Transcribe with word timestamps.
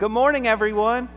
Good 0.00 0.12
morning, 0.12 0.48
everyone. 0.48 1.10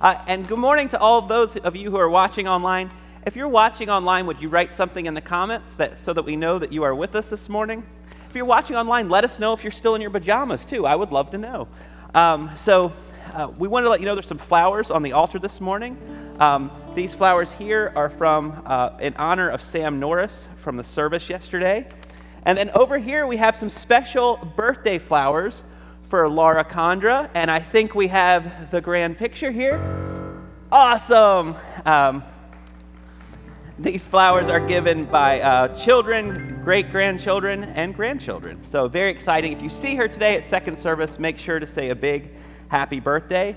Uh, 0.00 0.14
and 0.26 0.48
good 0.48 0.58
morning 0.58 0.88
to 0.88 0.98
all 0.98 1.20
those 1.20 1.58
of 1.58 1.76
you 1.76 1.90
who 1.90 1.98
are 1.98 2.08
watching 2.08 2.48
online. 2.48 2.90
If 3.26 3.36
you're 3.36 3.46
watching 3.46 3.90
online, 3.90 4.24
would 4.24 4.40
you 4.40 4.48
write 4.48 4.72
something 4.72 5.04
in 5.04 5.12
the 5.12 5.20
comments 5.20 5.74
that, 5.74 5.98
so 5.98 6.14
that 6.14 6.22
we 6.22 6.36
know 6.36 6.58
that 6.58 6.72
you 6.72 6.82
are 6.84 6.94
with 6.94 7.14
us 7.14 7.28
this 7.28 7.50
morning? 7.50 7.84
If 8.30 8.34
you're 8.34 8.46
watching 8.46 8.76
online, 8.76 9.10
let 9.10 9.24
us 9.24 9.38
know 9.38 9.52
if 9.52 9.62
you're 9.62 9.70
still 9.70 9.94
in 9.94 10.00
your 10.00 10.10
pajamas, 10.10 10.64
too. 10.64 10.86
I 10.86 10.94
would 10.94 11.12
love 11.12 11.32
to 11.32 11.36
know. 11.36 11.68
Um, 12.14 12.50
so, 12.56 12.94
uh, 13.34 13.52
we 13.58 13.68
wanted 13.68 13.84
to 13.84 13.90
let 13.90 14.00
you 14.00 14.06
know 14.06 14.14
there's 14.14 14.26
some 14.26 14.38
flowers 14.38 14.90
on 14.90 15.02
the 15.02 15.12
altar 15.12 15.38
this 15.38 15.60
morning. 15.60 15.98
Um, 16.40 16.70
these 16.94 17.12
flowers 17.12 17.52
here 17.52 17.92
are 17.94 18.08
from, 18.08 18.62
uh, 18.64 18.92
in 19.00 19.12
honor 19.16 19.50
of 19.50 19.62
Sam 19.62 20.00
Norris 20.00 20.48
from 20.56 20.78
the 20.78 20.84
service 20.84 21.28
yesterday. 21.28 21.86
And 22.46 22.56
then 22.56 22.70
over 22.70 22.96
here, 22.96 23.26
we 23.26 23.36
have 23.36 23.54
some 23.54 23.68
special 23.68 24.38
birthday 24.56 24.98
flowers 24.98 25.62
for 26.10 26.28
Laura 26.28 26.64
Condra. 26.64 27.30
And 27.34 27.50
I 27.50 27.60
think 27.60 27.94
we 27.94 28.08
have 28.08 28.70
the 28.70 28.80
grand 28.80 29.16
picture 29.16 29.52
here. 29.52 29.80
Awesome. 30.70 31.54
Um, 31.86 32.24
these 33.78 34.06
flowers 34.06 34.50
are 34.50 34.60
given 34.60 35.06
by 35.06 35.40
uh, 35.40 35.68
children, 35.68 36.60
great 36.62 36.90
grandchildren, 36.90 37.64
and 37.64 37.94
grandchildren. 37.94 38.62
So, 38.62 38.88
very 38.88 39.10
exciting. 39.10 39.52
If 39.52 39.62
you 39.62 39.70
see 39.70 39.94
her 39.94 40.06
today 40.06 40.34
at 40.34 40.44
second 40.44 40.78
service, 40.78 41.18
make 41.18 41.38
sure 41.38 41.58
to 41.58 41.66
say 41.66 41.88
a 41.88 41.94
big 41.94 42.30
happy 42.68 43.00
birthday. 43.00 43.56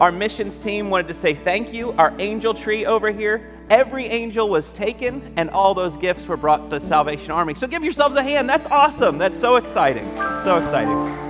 Our 0.00 0.12
missions 0.12 0.58
team 0.58 0.90
wanted 0.90 1.08
to 1.08 1.14
say 1.14 1.34
thank 1.34 1.72
you. 1.72 1.92
Our 1.92 2.12
angel 2.18 2.52
tree 2.52 2.84
over 2.84 3.10
here, 3.10 3.50
every 3.70 4.04
angel 4.06 4.50
was 4.50 4.70
taken, 4.72 5.32
and 5.36 5.48
all 5.48 5.72
those 5.72 5.96
gifts 5.96 6.26
were 6.26 6.36
brought 6.36 6.64
to 6.64 6.68
the 6.68 6.80
Salvation 6.80 7.30
Army. 7.30 7.54
So, 7.54 7.66
give 7.66 7.82
yourselves 7.82 8.16
a 8.16 8.22
hand. 8.22 8.50
That's 8.50 8.66
awesome. 8.66 9.16
That's 9.16 9.40
so 9.40 9.56
exciting. 9.56 10.04
So 10.42 10.58
exciting. 10.58 11.23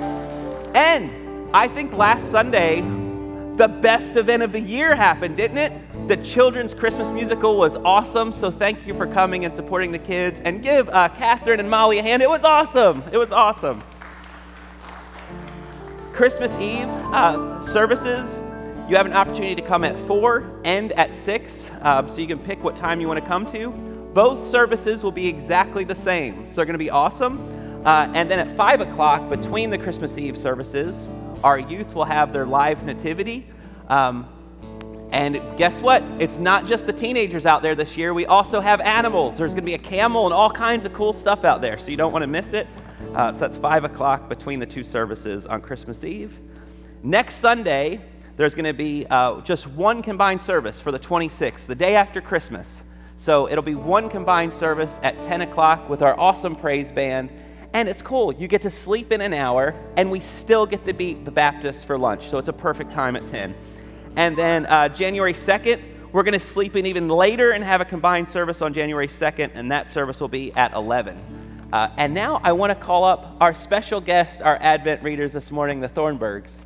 And 0.74 1.50
I 1.54 1.68
think 1.68 1.92
last 1.92 2.30
Sunday, 2.30 2.80
the 3.56 3.68
best 3.68 4.16
event 4.16 4.42
of 4.42 4.50
the 4.50 4.60
year 4.60 4.96
happened, 4.96 5.36
didn't 5.36 5.58
it? 5.58 6.08
The 6.08 6.16
children's 6.16 6.74
Christmas 6.74 7.08
musical 7.10 7.56
was 7.56 7.76
awesome, 7.76 8.32
so 8.32 8.50
thank 8.50 8.84
you 8.84 8.92
for 8.94 9.06
coming 9.06 9.44
and 9.44 9.54
supporting 9.54 9.92
the 9.92 10.00
kids. 10.00 10.40
And 10.40 10.62
give 10.62 10.88
uh, 10.88 11.08
Catherine 11.10 11.60
and 11.60 11.70
Molly 11.70 12.00
a 12.00 12.02
hand. 12.02 12.22
It 12.22 12.28
was 12.28 12.42
awesome. 12.42 13.04
It 13.12 13.18
was 13.18 13.30
awesome. 13.30 13.82
Christmas 16.12 16.56
Eve 16.58 16.88
uh, 16.88 17.62
services, 17.62 18.42
you 18.88 18.96
have 18.96 19.06
an 19.06 19.12
opportunity 19.12 19.54
to 19.54 19.62
come 19.62 19.84
at 19.84 19.96
4 19.96 20.60
and 20.64 20.92
at 20.92 21.14
6, 21.14 21.70
uh, 21.82 22.06
so 22.08 22.20
you 22.20 22.26
can 22.26 22.38
pick 22.40 22.62
what 22.64 22.74
time 22.74 23.00
you 23.00 23.06
want 23.06 23.20
to 23.20 23.26
come 23.26 23.46
to. 23.46 23.70
Both 24.12 24.46
services 24.46 25.02
will 25.02 25.12
be 25.12 25.26
exactly 25.28 25.84
the 25.84 25.94
same, 25.94 26.46
so 26.48 26.56
they're 26.56 26.66
going 26.66 26.74
to 26.74 26.78
be 26.78 26.90
awesome. 26.90 27.53
Uh, 27.84 28.10
and 28.14 28.30
then 28.30 28.38
at 28.38 28.56
5 28.56 28.80
o'clock, 28.80 29.28
between 29.28 29.70
the 29.70 29.78
Christmas 29.78 30.16
Eve 30.16 30.38
services, 30.38 31.06
our 31.42 31.58
youth 31.58 31.94
will 31.94 32.06
have 32.06 32.32
their 32.32 32.46
live 32.46 32.82
nativity. 32.84 33.46
Um, 33.88 34.26
and 35.10 35.40
guess 35.58 35.80
what? 35.80 36.02
It's 36.18 36.38
not 36.38 36.66
just 36.66 36.86
the 36.86 36.92
teenagers 36.92 37.46
out 37.46 37.62
there 37.62 37.74
this 37.74 37.96
year. 37.96 38.14
We 38.14 38.26
also 38.26 38.60
have 38.60 38.80
animals. 38.80 39.36
There's 39.36 39.52
going 39.52 39.62
to 39.62 39.66
be 39.66 39.74
a 39.74 39.78
camel 39.78 40.24
and 40.24 40.32
all 40.32 40.50
kinds 40.50 40.86
of 40.86 40.94
cool 40.94 41.12
stuff 41.12 41.44
out 41.44 41.60
there, 41.60 41.78
so 41.78 41.90
you 41.90 41.96
don't 41.96 42.12
want 42.12 42.22
to 42.22 42.26
miss 42.26 42.52
it. 42.54 42.66
Uh, 43.14 43.32
so 43.32 43.40
that's 43.40 43.58
5 43.58 43.84
o'clock 43.84 44.28
between 44.28 44.58
the 44.58 44.66
two 44.66 44.82
services 44.82 45.46
on 45.46 45.60
Christmas 45.60 46.04
Eve. 46.04 46.40
Next 47.02 47.36
Sunday, 47.36 48.00
there's 48.36 48.54
going 48.54 48.64
to 48.64 48.72
be 48.72 49.06
uh, 49.10 49.40
just 49.42 49.66
one 49.66 50.02
combined 50.02 50.40
service 50.40 50.80
for 50.80 50.90
the 50.90 50.98
26th, 50.98 51.66
the 51.66 51.74
day 51.74 51.96
after 51.96 52.20
Christmas. 52.20 52.82
So 53.16 53.48
it'll 53.48 53.62
be 53.62 53.76
one 53.76 54.08
combined 54.08 54.52
service 54.52 54.98
at 55.02 55.22
10 55.22 55.42
o'clock 55.42 55.88
with 55.88 56.02
our 56.02 56.18
awesome 56.18 56.56
praise 56.56 56.90
band. 56.90 57.30
And 57.74 57.88
it's 57.88 58.02
cool. 58.02 58.32
You 58.32 58.46
get 58.46 58.62
to 58.62 58.70
sleep 58.70 59.10
in 59.10 59.20
an 59.20 59.34
hour, 59.34 59.74
and 59.96 60.08
we 60.08 60.20
still 60.20 60.64
get 60.64 60.84
to 60.86 60.92
beat 60.92 61.24
the 61.24 61.32
Baptist 61.32 61.84
for 61.84 61.98
lunch. 61.98 62.28
So 62.28 62.38
it's 62.38 62.46
a 62.46 62.52
perfect 62.52 62.92
time 62.92 63.16
at 63.16 63.26
10. 63.26 63.52
And 64.14 64.38
then 64.38 64.66
uh, 64.66 64.88
January 64.88 65.32
2nd, 65.32 65.82
we're 66.12 66.22
going 66.22 66.38
to 66.38 66.46
sleep 66.46 66.76
in 66.76 66.86
even 66.86 67.08
later 67.08 67.50
and 67.50 67.64
have 67.64 67.80
a 67.80 67.84
combined 67.84 68.28
service 68.28 68.62
on 68.62 68.72
January 68.72 69.08
2nd, 69.08 69.50
and 69.54 69.72
that 69.72 69.90
service 69.90 70.20
will 70.20 70.28
be 70.28 70.52
at 70.52 70.72
11. 70.72 71.68
Uh, 71.72 71.88
and 71.96 72.14
now 72.14 72.40
I 72.44 72.52
want 72.52 72.70
to 72.70 72.76
call 72.76 73.02
up 73.02 73.36
our 73.40 73.52
special 73.52 74.00
guest, 74.00 74.40
our 74.40 74.56
Advent 74.60 75.02
readers 75.02 75.32
this 75.32 75.50
morning, 75.50 75.80
the 75.80 75.88
Thornburgs. 75.88 76.63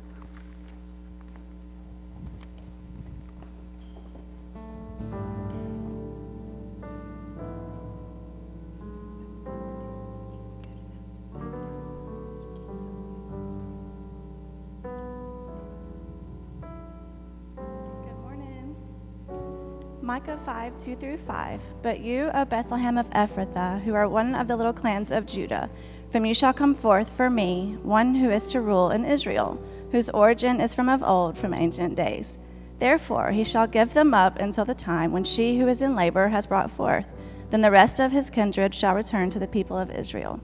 Micah 20.09 20.39
5, 20.43 20.75
2 20.79 20.95
through 20.95 21.17
5. 21.19 21.61
But 21.83 21.99
you, 21.99 22.31
O 22.33 22.43
Bethlehem 22.43 22.97
of 22.97 23.11
Ephrathah, 23.11 23.83
who 23.83 23.93
are 23.93 24.09
one 24.09 24.33
of 24.33 24.47
the 24.47 24.57
little 24.57 24.73
clans 24.73 25.11
of 25.11 25.27
Judah, 25.27 25.69
from 26.09 26.25
you 26.25 26.33
shall 26.33 26.51
come 26.51 26.73
forth 26.73 27.15
for 27.15 27.29
me 27.29 27.77
one 27.83 28.15
who 28.15 28.31
is 28.31 28.47
to 28.47 28.59
rule 28.59 28.89
in 28.89 29.05
Israel, 29.05 29.63
whose 29.91 30.09
origin 30.09 30.59
is 30.61 30.73
from 30.73 30.89
of 30.89 31.03
old, 31.03 31.37
from 31.37 31.53
ancient 31.53 31.93
days. 31.93 32.39
Therefore 32.79 33.29
he 33.33 33.43
shall 33.43 33.67
give 33.67 33.93
them 33.93 34.15
up 34.15 34.39
until 34.39 34.65
the 34.65 34.73
time 34.73 35.11
when 35.11 35.23
she 35.23 35.59
who 35.59 35.67
is 35.67 35.83
in 35.83 35.95
labor 35.95 36.29
has 36.29 36.47
brought 36.47 36.71
forth. 36.71 37.07
Then 37.51 37.61
the 37.61 37.69
rest 37.69 37.99
of 37.99 38.11
his 38.11 38.31
kindred 38.31 38.73
shall 38.73 38.95
return 38.95 39.29
to 39.29 39.37
the 39.37 39.47
people 39.47 39.77
of 39.77 39.91
Israel. 39.91 40.41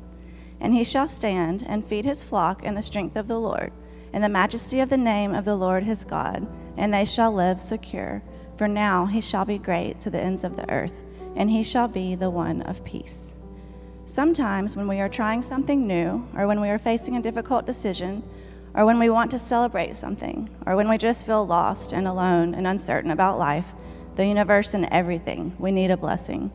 And 0.59 0.75
he 0.75 0.83
shall 0.83 1.07
stand 1.07 1.65
and 1.67 1.83
feed 1.83 2.05
his 2.05 2.23
flock 2.23 2.61
in 2.61 2.75
the 2.75 2.83
strength 2.83 3.15
of 3.15 3.27
the 3.27 3.39
Lord, 3.39 3.73
in 4.13 4.21
the 4.21 4.29
majesty 4.29 4.79
of 4.79 4.89
the 4.89 4.95
name 4.97 5.33
of 5.33 5.43
the 5.43 5.55
Lord 5.55 5.85
his 5.85 6.03
God, 6.03 6.45
and 6.77 6.93
they 6.93 7.03
shall 7.03 7.31
live 7.31 7.59
secure. 7.59 8.21
For 8.55 8.67
now 8.67 9.05
he 9.05 9.19
shall 9.19 9.45
be 9.45 9.57
great 9.57 9.99
to 10.01 10.09
the 10.09 10.21
ends 10.21 10.43
of 10.43 10.55
the 10.55 10.69
earth, 10.71 11.03
and 11.35 11.49
he 11.49 11.61
shall 11.61 11.87
be 11.87 12.15
the 12.15 12.29
one 12.29 12.61
of 12.61 12.85
peace. 12.85 13.33
Sometimes, 14.05 14.77
when 14.77 14.87
we 14.87 14.99
are 14.99 15.09
trying 15.09 15.41
something 15.41 15.85
new, 15.85 16.27
or 16.35 16.47
when 16.47 16.61
we 16.61 16.69
are 16.69 16.77
facing 16.77 17.17
a 17.17 17.21
difficult 17.21 17.65
decision, 17.65 18.23
or 18.73 18.85
when 18.85 18.99
we 18.99 19.09
want 19.09 19.31
to 19.31 19.39
celebrate 19.39 19.97
something, 19.97 20.49
or 20.65 20.75
when 20.75 20.87
we 20.87 20.97
just 20.97 21.25
feel 21.25 21.45
lost 21.45 21.91
and 21.91 22.07
alone 22.07 22.53
and 22.53 22.67
uncertain 22.67 23.11
about 23.11 23.39
life, 23.39 23.73
the 24.15 24.25
universe, 24.25 24.73
and 24.73 24.85
everything, 24.91 25.55
we 25.59 25.71
need 25.71 25.91
a 25.91 25.97
blessing. 25.97 26.51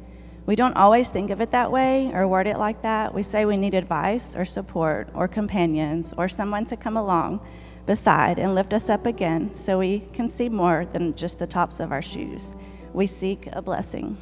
We 0.46 0.56
don't 0.56 0.76
always 0.76 1.10
think 1.10 1.30
of 1.30 1.40
it 1.40 1.50
that 1.50 1.70
way 1.70 2.10
or 2.14 2.26
word 2.26 2.46
it 2.46 2.58
like 2.58 2.82
that. 2.82 3.14
We 3.14 3.22
say 3.22 3.44
we 3.44 3.56
need 3.56 3.74
advice 3.74 4.34
or 4.34 4.44
support 4.44 5.08
or 5.14 5.28
companions 5.28 6.14
or 6.16 6.28
someone 6.28 6.64
to 6.66 6.76
come 6.76 6.96
along 6.96 7.40
beside 7.90 8.38
and 8.38 8.54
lift 8.54 8.72
us 8.72 8.88
up 8.88 9.04
again 9.04 9.52
so 9.56 9.76
we 9.76 9.98
can 10.12 10.28
see 10.28 10.48
more 10.48 10.86
than 10.92 11.12
just 11.12 11.40
the 11.40 11.46
tops 11.46 11.80
of 11.80 11.90
our 11.90 12.00
shoes. 12.00 12.54
We 12.92 13.08
seek 13.08 13.48
a 13.52 13.60
blessing. 13.60 14.16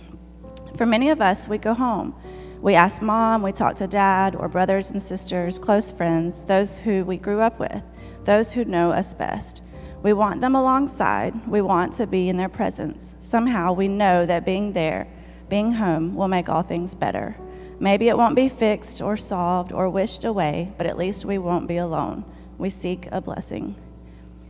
For 0.74 0.86
many 0.86 1.10
of 1.10 1.20
us, 1.20 1.46
we 1.46 1.58
go 1.58 1.74
home. 1.74 2.14
We 2.62 2.74
ask 2.74 3.02
mom, 3.02 3.42
we 3.42 3.52
talk 3.52 3.76
to 3.76 3.86
dad, 3.86 4.34
or 4.34 4.48
brothers 4.48 4.90
and 4.90 5.02
sisters, 5.02 5.58
close 5.58 5.92
friends, 5.92 6.44
those 6.44 6.78
who 6.78 7.04
we 7.04 7.18
grew 7.18 7.40
up 7.40 7.60
with, 7.60 7.82
those 8.24 8.52
who 8.52 8.64
know 8.64 8.90
us 8.90 9.12
best. 9.12 9.60
We 10.02 10.14
want 10.14 10.40
them 10.40 10.54
alongside. 10.54 11.46
We 11.46 11.60
want 11.60 11.92
to 11.94 12.06
be 12.06 12.30
in 12.30 12.38
their 12.38 12.48
presence. 12.48 13.16
Somehow 13.18 13.74
we 13.74 13.86
know 13.86 14.24
that 14.24 14.46
being 14.46 14.72
there, 14.72 15.06
being 15.50 15.72
home, 15.72 16.14
will 16.14 16.28
make 16.28 16.48
all 16.48 16.62
things 16.62 16.94
better. 16.94 17.36
Maybe 17.78 18.08
it 18.08 18.16
won't 18.16 18.34
be 18.34 18.48
fixed 18.48 19.02
or 19.02 19.18
solved 19.18 19.72
or 19.72 19.90
wished 19.90 20.24
away, 20.24 20.72
but 20.78 20.86
at 20.86 20.96
least 20.96 21.26
we 21.26 21.36
won't 21.36 21.68
be 21.68 21.76
alone 21.76 22.24
we 22.58 22.68
seek 22.68 23.08
a 23.12 23.20
blessing. 23.20 23.76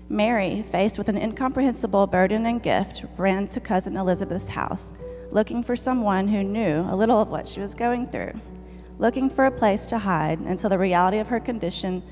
Mary, 0.08 0.62
faced 0.62 0.96
with 0.96 1.10
an 1.10 1.18
incomprehensible 1.18 2.06
burden 2.06 2.46
and 2.46 2.62
gift, 2.62 3.04
ran 3.18 3.46
to 3.46 3.60
cousin 3.60 3.96
Elizabeth's 3.96 4.48
house, 4.48 4.94
looking 5.30 5.62
for 5.62 5.76
someone 5.76 6.28
who 6.28 6.42
knew 6.42 6.80
a 6.88 6.96
little 6.96 7.20
of 7.20 7.28
what 7.28 7.46
she 7.46 7.60
was 7.60 7.74
going 7.74 8.06
through, 8.06 8.32
looking 8.98 9.28
for 9.28 9.44
a 9.44 9.50
place 9.50 9.84
to 9.84 9.98
hide 9.98 10.40
until 10.40 10.70
the 10.70 10.78
reality 10.78 11.18
of 11.18 11.28
her 11.28 11.38
condition 11.38 12.02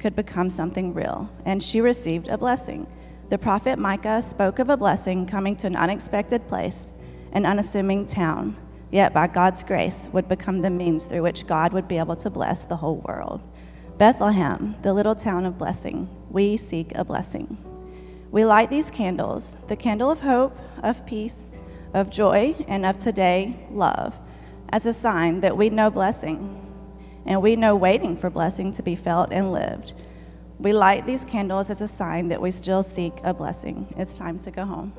could 0.00 0.16
become 0.16 0.50
something 0.50 0.92
real. 0.92 1.30
And 1.44 1.62
she 1.62 1.80
received 1.80 2.28
a 2.28 2.36
blessing. 2.36 2.88
The 3.28 3.38
prophet 3.38 3.78
Micah 3.78 4.20
spoke 4.20 4.58
of 4.58 4.68
a 4.68 4.76
blessing 4.76 5.24
coming 5.24 5.54
to 5.56 5.68
an 5.68 5.76
unexpected 5.76 6.48
place, 6.48 6.92
an 7.32 7.46
unassuming 7.46 8.04
town, 8.06 8.56
yet 8.90 9.14
by 9.14 9.28
God's 9.28 9.62
grace 9.62 10.08
would 10.12 10.28
become 10.28 10.60
the 10.60 10.70
means 10.70 11.06
through 11.06 11.22
which 11.22 11.46
God 11.46 11.72
would 11.72 11.86
be 11.86 11.98
able 11.98 12.16
to 12.16 12.30
bless 12.30 12.64
the 12.64 12.76
whole 12.76 12.96
world. 12.96 13.40
Bethlehem, 13.98 14.74
the 14.82 14.92
little 14.92 15.14
town 15.14 15.46
of 15.46 15.56
blessing, 15.56 16.08
we 16.28 16.56
seek 16.56 16.90
a 16.96 17.04
blessing. 17.04 17.58
We 18.32 18.44
light 18.44 18.68
these 18.68 18.90
candles, 18.90 19.56
the 19.68 19.76
candle 19.76 20.10
of 20.10 20.18
hope, 20.18 20.58
of 20.82 21.06
peace, 21.06 21.52
of 21.92 22.10
joy, 22.10 22.56
and 22.66 22.84
of 22.84 22.98
today, 22.98 23.56
love, 23.70 24.18
as 24.70 24.84
a 24.84 24.92
sign 24.92 25.40
that 25.40 25.56
we 25.56 25.70
know 25.70 25.90
blessing 25.90 26.60
and 27.24 27.40
we 27.40 27.54
know 27.54 27.76
waiting 27.76 28.16
for 28.16 28.30
blessing 28.30 28.72
to 28.72 28.82
be 28.82 28.96
felt 28.96 29.32
and 29.32 29.52
lived. 29.52 29.94
We 30.58 30.72
light 30.72 31.06
these 31.06 31.24
candles 31.24 31.70
as 31.70 31.80
a 31.80 31.88
sign 31.88 32.28
that 32.28 32.42
we 32.42 32.50
still 32.50 32.82
seek 32.82 33.14
a 33.22 33.32
blessing. 33.32 33.94
It's 33.96 34.14
time 34.14 34.40
to 34.40 34.50
go 34.50 34.64
home. 34.64 34.92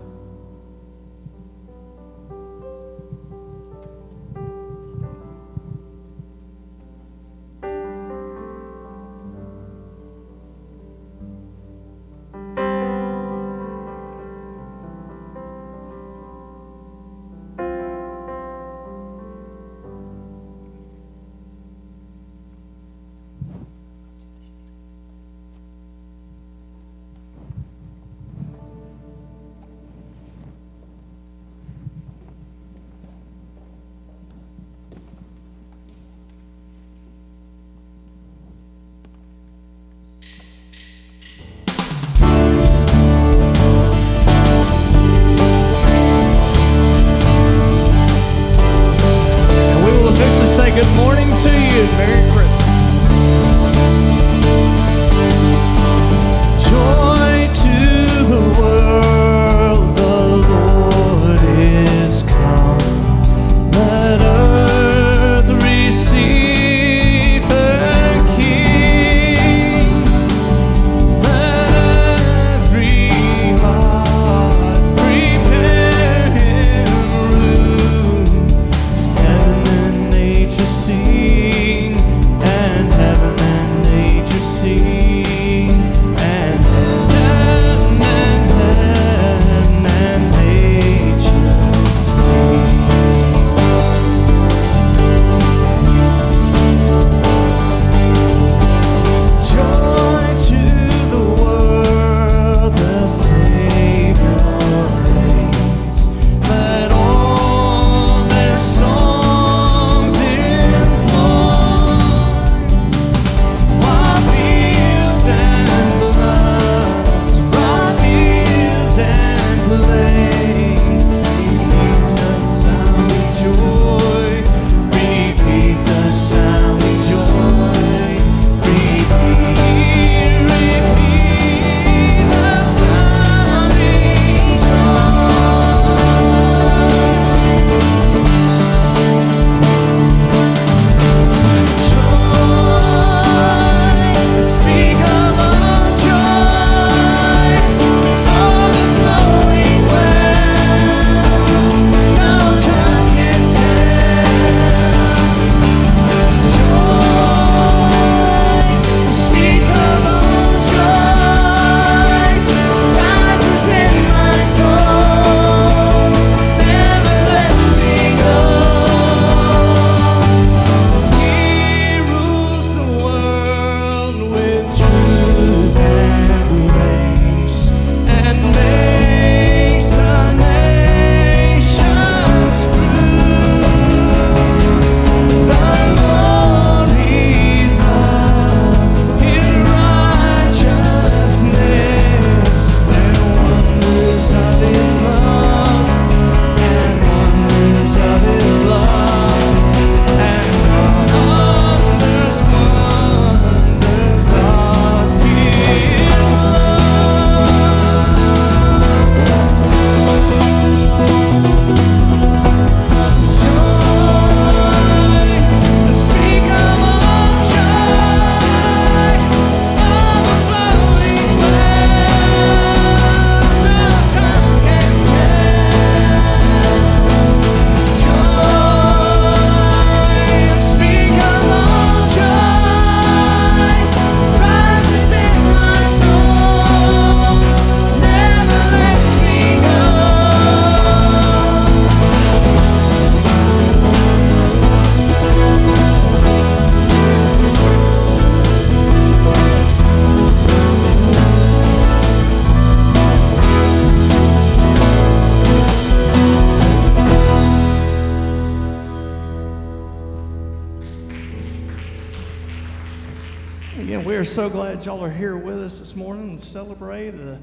Are 264.25 264.27
so 264.27 264.49
glad 264.49 264.83
y'all 264.83 265.03
are 265.03 265.11
here 265.11 265.37
with 265.37 265.61
us 265.61 265.77
this 265.77 265.95
morning 265.95 266.29
and 266.29 266.41
celebrate 266.41 267.11
the 267.11 267.37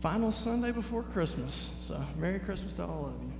final 0.00 0.30
Sunday 0.30 0.70
before 0.70 1.02
Christmas. 1.02 1.72
So, 1.88 2.00
Merry 2.16 2.38
Christmas 2.38 2.74
to 2.74 2.84
all 2.84 3.06
of 3.06 3.14
you. 3.20 3.34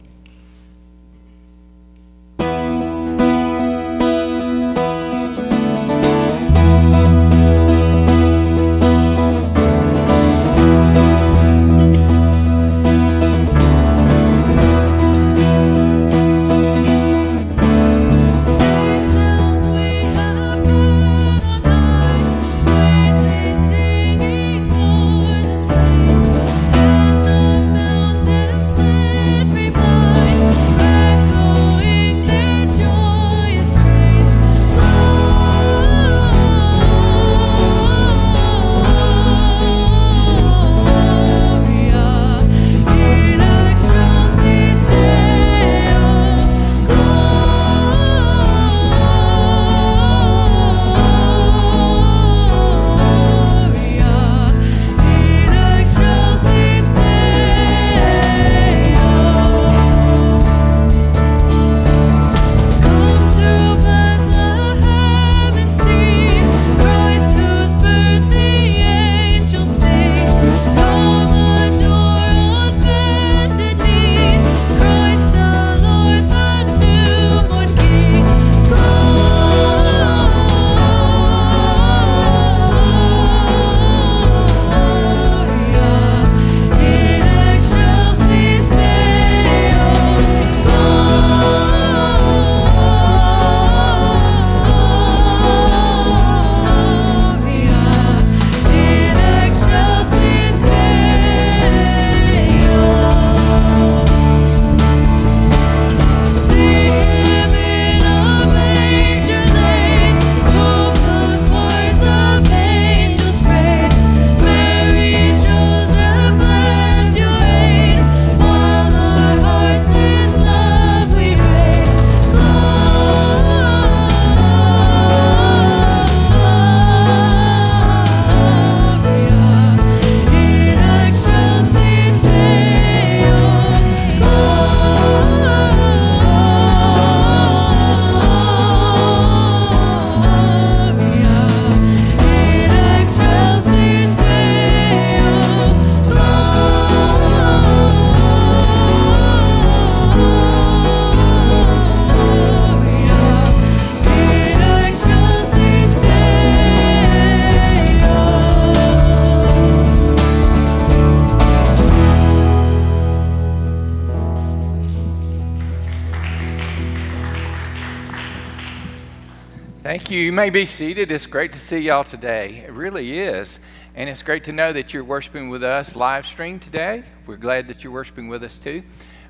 May 169.84 170.48
be 170.48 170.64
seated. 170.64 171.10
It's 171.10 171.26
great 171.26 171.52
to 171.52 171.58
see 171.58 171.76
y'all 171.76 172.04
today. 172.04 172.64
It 172.66 172.72
really 172.72 173.18
is. 173.18 173.58
And 173.94 174.08
it's 174.08 174.22
great 174.22 174.44
to 174.44 174.52
know 174.52 174.72
that 174.72 174.94
you're 174.94 175.04
worshiping 175.04 175.50
with 175.50 175.62
us 175.62 175.94
live 175.94 176.26
stream 176.26 176.58
today. 176.58 177.02
We're 177.26 177.36
glad 177.36 177.68
that 177.68 177.84
you're 177.84 177.92
worshiping 177.92 178.28
with 178.28 178.42
us 178.44 178.56
too. 178.56 178.82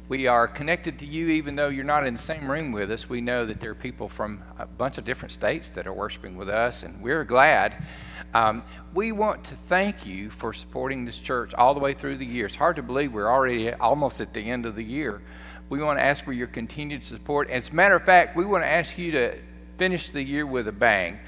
We 0.08 0.28
are 0.28 0.46
connected 0.46 0.96
to 1.00 1.06
you 1.06 1.26
even 1.30 1.56
though 1.56 1.70
you're 1.70 1.82
not 1.82 2.06
in 2.06 2.14
the 2.14 2.20
same 2.20 2.48
room 2.48 2.70
with 2.70 2.92
us. 2.92 3.08
We 3.08 3.20
know 3.20 3.44
that 3.46 3.58
there 3.58 3.72
are 3.72 3.74
people 3.74 4.08
from 4.08 4.44
a 4.56 4.64
bunch 4.64 4.96
of 4.96 5.04
different 5.04 5.32
states 5.32 5.70
that 5.70 5.88
are 5.88 5.92
worshiping 5.92 6.36
with 6.36 6.48
us, 6.48 6.84
and 6.84 7.02
we're 7.02 7.24
glad. 7.24 7.84
Um, 8.32 8.62
we 8.94 9.10
want 9.10 9.42
to 9.46 9.56
thank 9.56 10.06
you 10.06 10.30
for 10.30 10.52
supporting 10.52 11.04
this 11.04 11.18
church 11.18 11.52
all 11.54 11.74
the 11.74 11.80
way 11.80 11.94
through 11.94 12.18
the 12.18 12.26
year. 12.26 12.46
It's 12.46 12.54
hard 12.54 12.76
to 12.76 12.82
believe 12.82 13.12
we're 13.12 13.28
already 13.28 13.72
almost 13.72 14.20
at 14.20 14.32
the 14.32 14.40
end 14.40 14.66
of 14.66 14.76
the 14.76 14.84
year. 14.84 15.20
We 15.68 15.82
want 15.82 15.98
to 15.98 16.04
ask 16.04 16.24
for 16.24 16.32
your 16.32 16.46
continued 16.46 17.02
support. 17.02 17.50
As 17.50 17.70
a 17.70 17.74
matter 17.74 17.96
of 17.96 18.04
fact, 18.04 18.36
we 18.36 18.44
want 18.44 18.62
to 18.62 18.68
ask 18.68 18.96
you 18.96 19.10
to 19.10 19.36
finish 19.76 20.10
the 20.10 20.22
year 20.22 20.46
with 20.46 20.68
a 20.68 20.72
bang. 20.72 21.18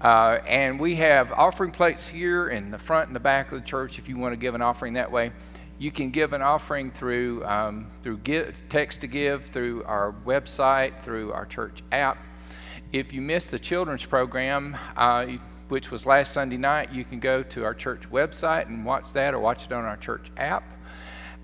Uh, 0.00 0.38
and 0.46 0.80
we 0.80 0.94
have 0.96 1.30
offering 1.32 1.70
plates 1.70 2.08
here 2.08 2.48
in 2.48 2.70
the 2.70 2.78
front 2.78 3.08
and 3.08 3.14
the 3.14 3.20
back 3.20 3.52
of 3.52 3.60
the 3.60 3.66
church 3.66 3.98
if 3.98 4.08
you 4.08 4.16
want 4.16 4.32
to 4.32 4.36
give 4.36 4.54
an 4.54 4.62
offering 4.62 4.94
that 4.94 5.10
way. 5.10 5.30
You 5.78 5.90
can 5.90 6.10
give 6.10 6.32
an 6.32 6.42
offering 6.42 6.90
through, 6.90 7.44
um, 7.44 7.90
through 8.02 8.18
give, 8.18 8.62
text 8.68 9.00
to 9.02 9.06
give, 9.06 9.46
through 9.46 9.84
our 9.84 10.14
website, 10.24 11.00
through 11.00 11.32
our 11.32 11.46
church 11.46 11.82
app. 11.92 12.18
If 12.92 13.12
you 13.12 13.20
missed 13.20 13.50
the 13.50 13.58
children's 13.58 14.04
program, 14.04 14.76
uh, 14.96 15.26
which 15.68 15.90
was 15.90 16.04
last 16.04 16.32
Sunday 16.32 16.56
night, 16.56 16.92
you 16.92 17.04
can 17.04 17.20
go 17.20 17.42
to 17.44 17.64
our 17.64 17.74
church 17.74 18.10
website 18.10 18.66
and 18.66 18.84
watch 18.84 19.12
that 19.12 19.34
or 19.34 19.38
watch 19.38 19.66
it 19.66 19.72
on 19.72 19.84
our 19.84 19.96
church 19.96 20.30
app. 20.36 20.64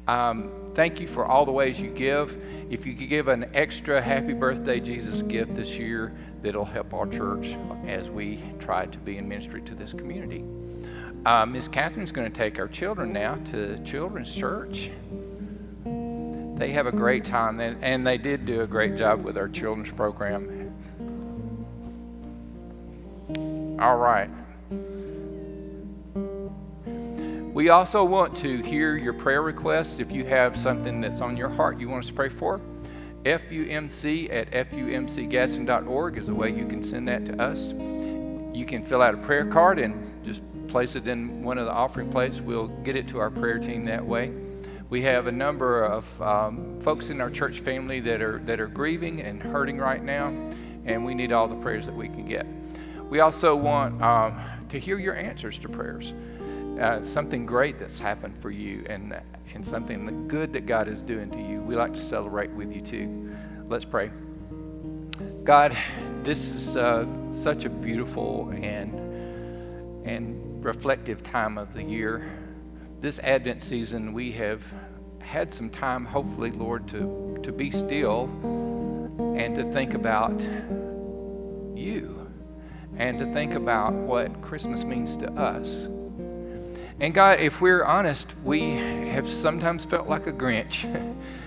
Um, 0.09 0.51
thank 0.75 1.01
you 1.01 1.09
for 1.09 1.27
all 1.27 1.45
the 1.45 1.53
ways 1.53 1.81
you 1.81 1.91
give. 1.91 2.39
If 2.71 2.87
you 2.87 2.95
could 2.95 3.09
give 3.09 3.29
an 3.29 3.51
extra 3.55 4.01
happy 4.01 4.35
birthday 4.35 4.81
Jesus 4.81 5.23
gift 5.23 5.55
this 5.55 5.79
year, 5.79 6.17
that'll 6.47 6.65
help 6.65 6.95
our 6.95 7.09
church 7.09 7.57
as 7.89 8.09
we 8.09 8.41
try 8.61 8.87
to 8.87 8.99
be 9.01 9.19
in 9.19 9.29
ministry 9.29 9.61
to 9.61 9.75
this 9.75 9.93
community. 9.93 10.45
Uh, 11.27 11.45
Miss 11.45 11.67
Catherine's 11.67 12.13
going 12.13 12.31
to 12.31 12.39
take 12.39 12.61
our 12.61 12.69
children 12.69 13.13
now 13.13 13.35
to 13.47 13.83
Children's 13.83 14.33
Church. 14.33 14.93
They 15.85 16.71
have 16.71 16.87
a 16.87 16.93
great 16.93 17.25
time, 17.25 17.59
and 17.59 18.07
they 18.07 18.17
did 18.17 18.47
do 18.47 18.61
a 18.61 18.67
great 18.67 18.97
job 18.97 19.25
with 19.25 19.37
our 19.37 19.49
children's 19.49 19.91
program. 19.91 20.73
All 23.81 23.97
right. 23.97 24.31
We 27.53 27.71
also 27.71 28.05
want 28.05 28.37
to 28.37 28.63
hear 28.63 28.97
your 28.97 29.15
prayer 29.15 29.43
requests. 29.43 29.99
If 29.99 30.13
you 30.13 30.25
have 30.27 30.57
something 30.57 31.01
that's 31.01 31.21
on 31.21 31.37
your 31.37 31.49
heart 31.49 31.81
you 31.81 31.89
want 31.89 32.05
us 32.05 32.09
to 32.09 32.15
pray 32.15 32.29
for, 32.29 32.61
FUMC 33.27 34.33
at 34.33 34.51
FUMCGadsden.org 34.53 36.17
is 36.17 36.27
the 36.27 36.35
way 36.35 36.55
you 36.55 36.65
can 36.65 36.81
send 36.83 37.09
that 37.09 37.27
to 37.27 37.43
us. 37.43 37.73
You 37.73 38.65
can 38.65 38.85
fill 38.85 39.03
out 39.03 39.15
a 39.15 39.19
prayer 39.19 39.45
card 39.45 39.81
and 39.81 40.25
just 40.25 40.43
place 40.69 40.95
it 40.95 41.09
in 41.09 41.43
one 41.43 41.59
of 41.59 41.67
the 41.67 41.73
offering 41.73 42.09
plates. 42.09 42.41
We'll 42.41 42.69
get 42.69 42.95
it 42.95 43.09
to 43.09 43.19
our 43.19 43.31
prayer 43.31 43.59
team 43.59 43.85
that 43.87 44.05
way. 44.05 44.33
We 44.91 45.03
have 45.03 45.27
a 45.27 45.33
number 45.33 45.83
of 45.83 46.23
um, 46.23 46.81
folks 46.81 47.09
in 47.09 47.21
our 47.21 47.29
church 47.29 47.61
family 47.61 47.99
that 48.01 48.23
are, 48.23 48.39
that 48.45 48.61
are 48.61 48.69
grieving 48.69 49.21
and 49.23 49.43
hurting 49.43 49.79
right 49.79 50.03
now, 50.03 50.29
and 50.85 51.05
we 51.05 51.13
need 51.13 51.33
all 51.33 51.49
the 51.49 51.57
prayers 51.57 51.87
that 51.87 51.95
we 51.97 52.07
can 52.07 52.29
get. 52.29 52.47
We 53.11 53.19
also 53.19 53.57
want 53.57 54.01
um, 54.03 54.41
to 54.69 54.79
hear 54.79 55.01
your 55.01 55.17
answers 55.17 55.59
to 55.59 55.69
prayers. 55.69 56.15
Uh, 56.81 57.03
something 57.03 57.47
great 57.47 57.79
that's 57.79 57.99
happened 57.99 58.37
for 58.41 58.51
you, 58.51 58.85
and 58.89 59.19
and 59.55 59.67
something 59.67 60.29
good 60.29 60.53
that 60.53 60.67
God 60.67 60.89
is 60.89 61.03
doing 61.03 61.31
to 61.31 61.41
you. 61.41 61.63
We 61.63 61.75
like 61.77 61.95
to 61.95 62.01
celebrate 62.01 62.51
with 62.51 62.73
you 62.73 62.83
too. 62.83 63.35
Let's 63.69 63.85
pray. 63.85 64.11
God, 65.45 65.77
this 66.23 66.51
is 66.51 66.77
uh, 66.77 67.07
such 67.33 67.65
a 67.65 67.71
beautiful 67.71 68.51
and 68.51 69.07
and 70.07 70.65
reflective 70.65 71.23
time 71.23 71.59
of 71.59 71.73
the 71.73 71.83
year. 71.83 72.31
This 73.01 73.19
Advent 73.21 73.63
season, 73.63 74.13
we 74.13 74.33
have 74.33 74.63
had 75.21 75.53
some 75.53 75.69
time, 75.69 76.05
hopefully, 76.05 76.51
Lord, 76.51 76.89
to, 76.89 77.39
to 77.43 77.53
be 77.53 77.71
still 77.71 78.25
and 79.37 79.57
to 79.57 79.71
think 79.73 79.95
about 79.95 80.41
you 81.75 82.29
and 82.97 83.19
to 83.19 83.33
think 83.33 83.55
about 83.55 83.93
what 83.93 84.41
Christmas 84.41 84.85
means 84.85 85.17
to 85.19 85.31
us. 85.33 85.89
And 86.99 87.13
God, 87.13 87.41
if 87.41 87.61
we're 87.61 87.85
honest, 87.85 88.35
we 88.43 88.71
have 88.71 89.29
sometimes 89.29 89.85
felt 89.85 90.09
like 90.09 90.27
a 90.27 90.33
Grinch. 90.33 90.87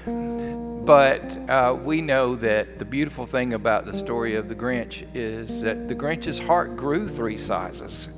but 0.85 1.49
uh, 1.49 1.73
we 1.73 2.01
know 2.01 2.35
that 2.35 2.77
the 2.77 2.85
beautiful 2.85 3.25
thing 3.25 3.53
about 3.53 3.85
the 3.85 3.95
story 3.95 4.35
of 4.35 4.47
the 4.47 4.55
Grinch 4.55 5.07
is 5.15 5.61
that 5.61 5.87
the 5.87 5.95
Grinch's 5.95 6.39
heart 6.39 6.77
grew 6.77 7.09
three 7.09 7.37
sizes. 7.37 8.09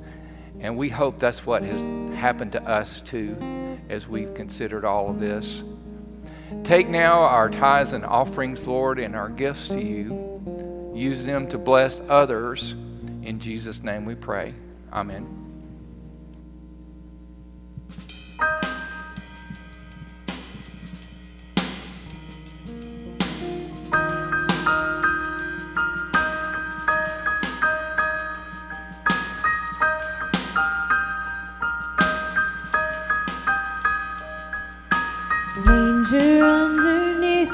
And 0.60 0.76
we 0.76 0.90
hope 0.90 1.18
that's 1.18 1.46
what 1.46 1.62
has 1.62 1.80
happened 2.14 2.52
to 2.52 2.62
us 2.62 3.00
too 3.00 3.36
as 3.88 4.06
we've 4.06 4.34
considered 4.34 4.84
all 4.84 5.08
of 5.10 5.18
this. 5.18 5.64
Take 6.64 6.88
now 6.88 7.20
our 7.20 7.48
tithes 7.48 7.94
and 7.94 8.04
offerings, 8.04 8.66
Lord, 8.66 8.98
and 8.98 9.16
our 9.16 9.28
gifts 9.30 9.68
to 9.70 9.82
you. 9.82 10.92
Use 10.94 11.24
them 11.24 11.48
to 11.48 11.58
bless 11.58 12.00
others. 12.08 12.72
In 13.22 13.40
Jesus' 13.40 13.82
name 13.82 14.04
we 14.04 14.14
pray. 14.14 14.54
Amen. 14.92 15.41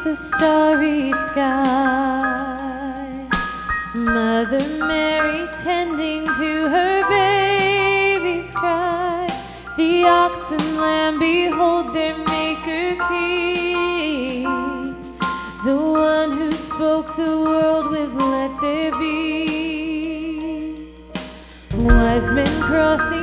The 0.08 0.16
starry 0.16 1.12
sky. 1.28 1.76
Mother 3.94 4.66
Mary 4.78 5.46
tending 5.60 6.24
to 6.24 6.68
her 6.74 7.06
baby's 7.10 8.50
cry. 8.52 9.26
The 9.76 10.04
ox 10.06 10.50
and 10.50 10.76
lamb 10.78 11.18
behold 11.18 11.94
their 11.94 12.16
maker 12.16 12.96
king. 13.10 14.44
The 15.66 15.76
one 15.76 16.32
who 16.38 16.52
spoke 16.52 17.14
the 17.14 17.36
world 17.48 17.90
with 17.90 18.14
let 18.14 18.58
there 18.62 18.92
be. 18.92 20.88
Wise 21.74 22.32
men 22.32 22.62
crossing 22.62 23.17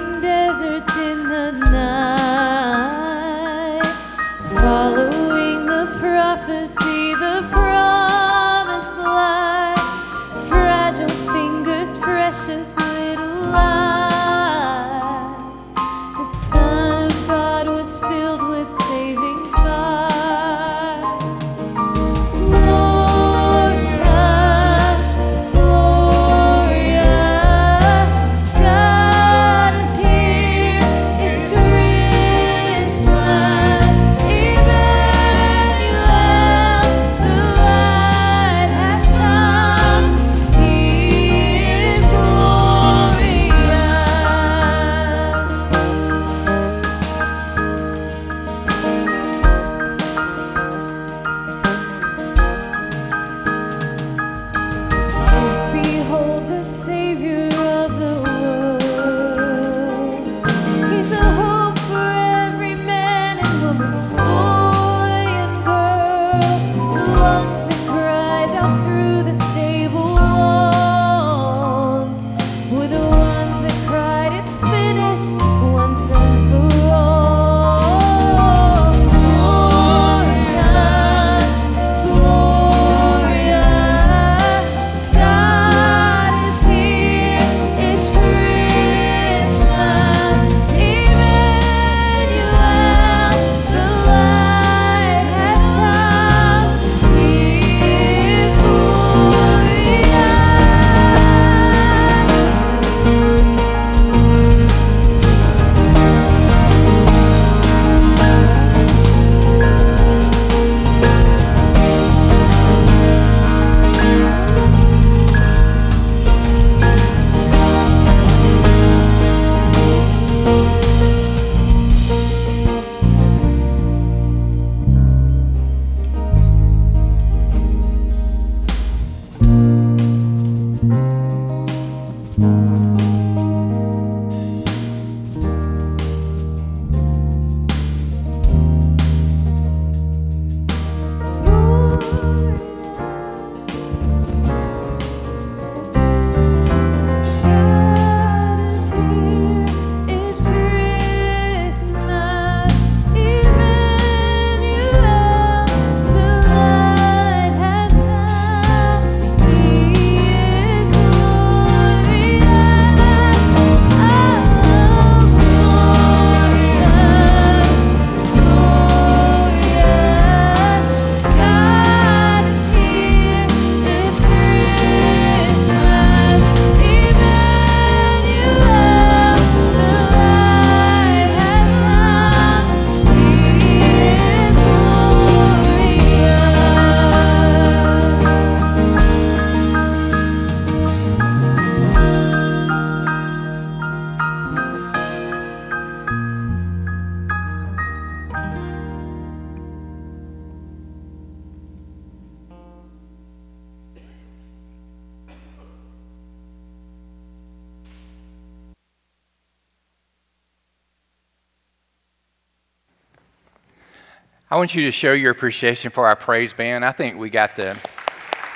want 214.65 214.73
you 214.73 214.81
to 214.85 214.89
show 214.89 215.13
your 215.13 215.29
appreciation 215.29 215.91
for 215.91 216.07
our 216.07 216.15
praise 216.15 216.51
band. 216.51 216.83
I 216.83 216.91
think 216.91 217.19
we 217.19 217.29
got 217.29 217.55
the 217.55 217.77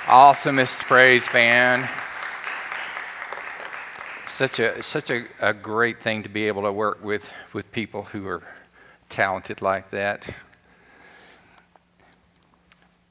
awesomest 0.06 0.76
praise 0.78 1.28
band. 1.28 1.88
Such 4.26 4.58
a 4.58 4.82
such 4.82 5.10
a, 5.10 5.26
a 5.38 5.54
great 5.54 6.00
thing 6.00 6.24
to 6.24 6.28
be 6.28 6.48
able 6.48 6.62
to 6.62 6.72
work 6.72 7.04
with 7.04 7.32
with 7.52 7.70
people 7.70 8.02
who 8.02 8.26
are 8.26 8.42
talented 9.08 9.62
like 9.62 9.90
that. 9.90 10.28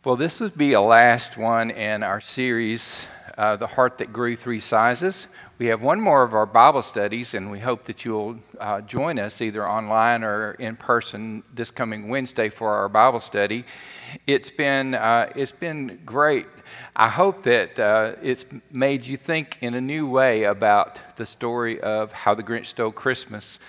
Well, 0.04 0.18
this 0.18 0.42
would 0.42 0.58
be 0.58 0.74
a 0.74 0.82
last 0.82 1.38
one 1.38 1.72
in 1.72 2.04
our 2.04 2.20
series, 2.20 3.08
uh, 3.38 3.56
The 3.56 3.68
Heart 3.68 4.00
That 4.00 4.12
Grew 4.12 4.36
Three 4.36 4.60
Sizes. 4.60 5.28
We 5.60 5.66
have 5.66 5.82
one 5.82 6.00
more 6.00 6.24
of 6.24 6.34
our 6.36 6.46
Bible 6.46 6.82
studies, 6.82 7.34
and 7.34 7.52
we 7.52 7.60
hope 7.60 7.84
that 7.84 8.06
you'll 8.06 8.38
uh, 8.62 8.80
join 8.80 9.20
us 9.20 9.42
either 9.42 9.68
online 9.68 10.24
or 10.24 10.52
in 10.52 10.78
person 10.78 11.44
this 11.54 11.70
coming 11.70 12.08
Wednesday 12.08 12.48
for 12.48 12.74
our 12.76 12.88
Bible 12.88 13.20
study. 13.20 13.66
It's 14.26 14.50
been, 14.50 14.96
uh, 14.96 15.34
it's 15.36 15.52
been 15.52 16.00
great. 16.06 16.46
I 16.96 17.10
hope 17.10 17.44
that 17.44 17.78
uh, 17.78 18.16
it's 18.22 18.46
made 18.72 19.06
you 19.06 19.18
think 19.18 19.58
in 19.60 19.74
a 19.74 19.82
new 19.82 20.08
way 20.08 20.46
about 20.46 21.18
the 21.18 21.26
story 21.26 21.82
of 21.82 22.14
how 22.14 22.36
the 22.36 22.44
Grinch 22.44 22.68
stole 22.68 22.94
Christmas. 22.94 23.60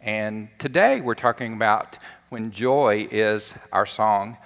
And 0.00 0.48
today 0.58 1.00
we're 1.00 1.14
talking 1.14 1.52
about 1.52 1.96
when 2.28 2.50
joy 2.50 3.06
is 3.08 3.54
our 3.70 3.86
song. 3.86 4.36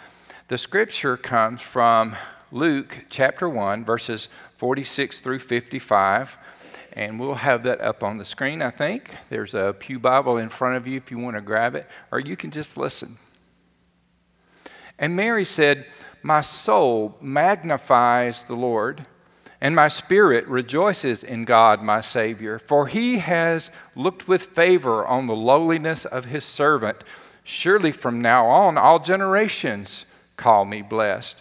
The 0.48 0.58
scripture 0.58 1.16
comes 1.16 1.62
from 1.62 2.14
Luke 2.52 3.06
chapter 3.08 3.48
1, 3.48 3.86
verses 3.86 4.28
46 4.58 5.20
through 5.20 5.38
55. 5.38 6.36
And 6.92 7.20
we'll 7.20 7.34
have 7.34 7.62
that 7.64 7.80
up 7.80 8.02
on 8.02 8.18
the 8.18 8.24
screen, 8.24 8.62
I 8.62 8.70
think. 8.70 9.14
There's 9.28 9.54
a 9.54 9.74
Pew 9.78 9.98
Bible 9.98 10.38
in 10.38 10.48
front 10.48 10.76
of 10.76 10.86
you 10.86 10.96
if 10.96 11.10
you 11.10 11.18
want 11.18 11.36
to 11.36 11.42
grab 11.42 11.74
it, 11.74 11.86
or 12.10 12.18
you 12.18 12.36
can 12.36 12.50
just 12.50 12.76
listen. 12.76 13.18
And 14.98 15.16
Mary 15.16 15.44
said, 15.44 15.86
My 16.22 16.40
soul 16.40 17.16
magnifies 17.20 18.44
the 18.44 18.54
Lord, 18.54 19.06
and 19.60 19.74
my 19.76 19.88
spirit 19.88 20.46
rejoices 20.48 21.22
in 21.22 21.44
God, 21.44 21.82
my 21.82 22.00
Savior, 22.00 22.58
for 22.58 22.86
he 22.86 23.18
has 23.18 23.70
looked 23.94 24.26
with 24.26 24.42
favor 24.42 25.06
on 25.06 25.26
the 25.26 25.36
lowliness 25.36 26.04
of 26.04 26.26
his 26.26 26.44
servant. 26.44 27.04
Surely 27.44 27.92
from 27.92 28.20
now 28.20 28.46
on, 28.46 28.76
all 28.76 28.98
generations 28.98 30.06
call 30.36 30.64
me 30.64 30.82
blessed. 30.82 31.40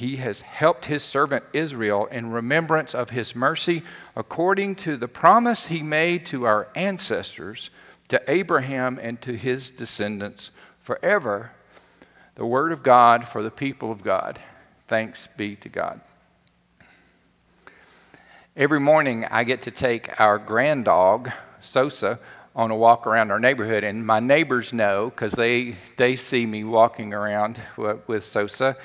He 0.00 0.16
has 0.16 0.40
helped 0.40 0.86
his 0.86 1.02
servant 1.02 1.44
Israel 1.52 2.06
in 2.06 2.30
remembrance 2.30 2.94
of 2.94 3.10
his 3.10 3.36
mercy, 3.36 3.82
according 4.16 4.76
to 4.76 4.96
the 4.96 5.08
promise 5.08 5.66
he 5.66 5.82
made 5.82 6.24
to 6.26 6.46
our 6.46 6.68
ancestors, 6.74 7.68
to 8.08 8.18
Abraham 8.26 8.98
and 8.98 9.20
to 9.20 9.36
his 9.36 9.68
descendants 9.68 10.52
forever. 10.78 11.50
The 12.36 12.46
word 12.46 12.72
of 12.72 12.82
God 12.82 13.28
for 13.28 13.42
the 13.42 13.50
people 13.50 13.92
of 13.92 14.02
God. 14.02 14.38
Thanks 14.88 15.28
be 15.36 15.54
to 15.56 15.68
God. 15.68 16.00
Every 18.56 18.80
morning, 18.80 19.26
I 19.26 19.44
get 19.44 19.60
to 19.64 19.70
take 19.70 20.18
our 20.18 20.38
grand 20.38 20.86
dog, 20.86 21.30
Sosa, 21.60 22.18
on 22.56 22.70
a 22.70 22.74
walk 22.74 23.06
around 23.06 23.30
our 23.30 23.38
neighborhood, 23.38 23.84
and 23.84 24.06
my 24.06 24.18
neighbors 24.18 24.72
know 24.72 25.10
because 25.10 25.32
they, 25.32 25.76
they 25.98 26.16
see 26.16 26.46
me 26.46 26.64
walking 26.64 27.12
around 27.12 27.60
with, 27.76 28.08
with 28.08 28.24
Sosa 28.24 28.78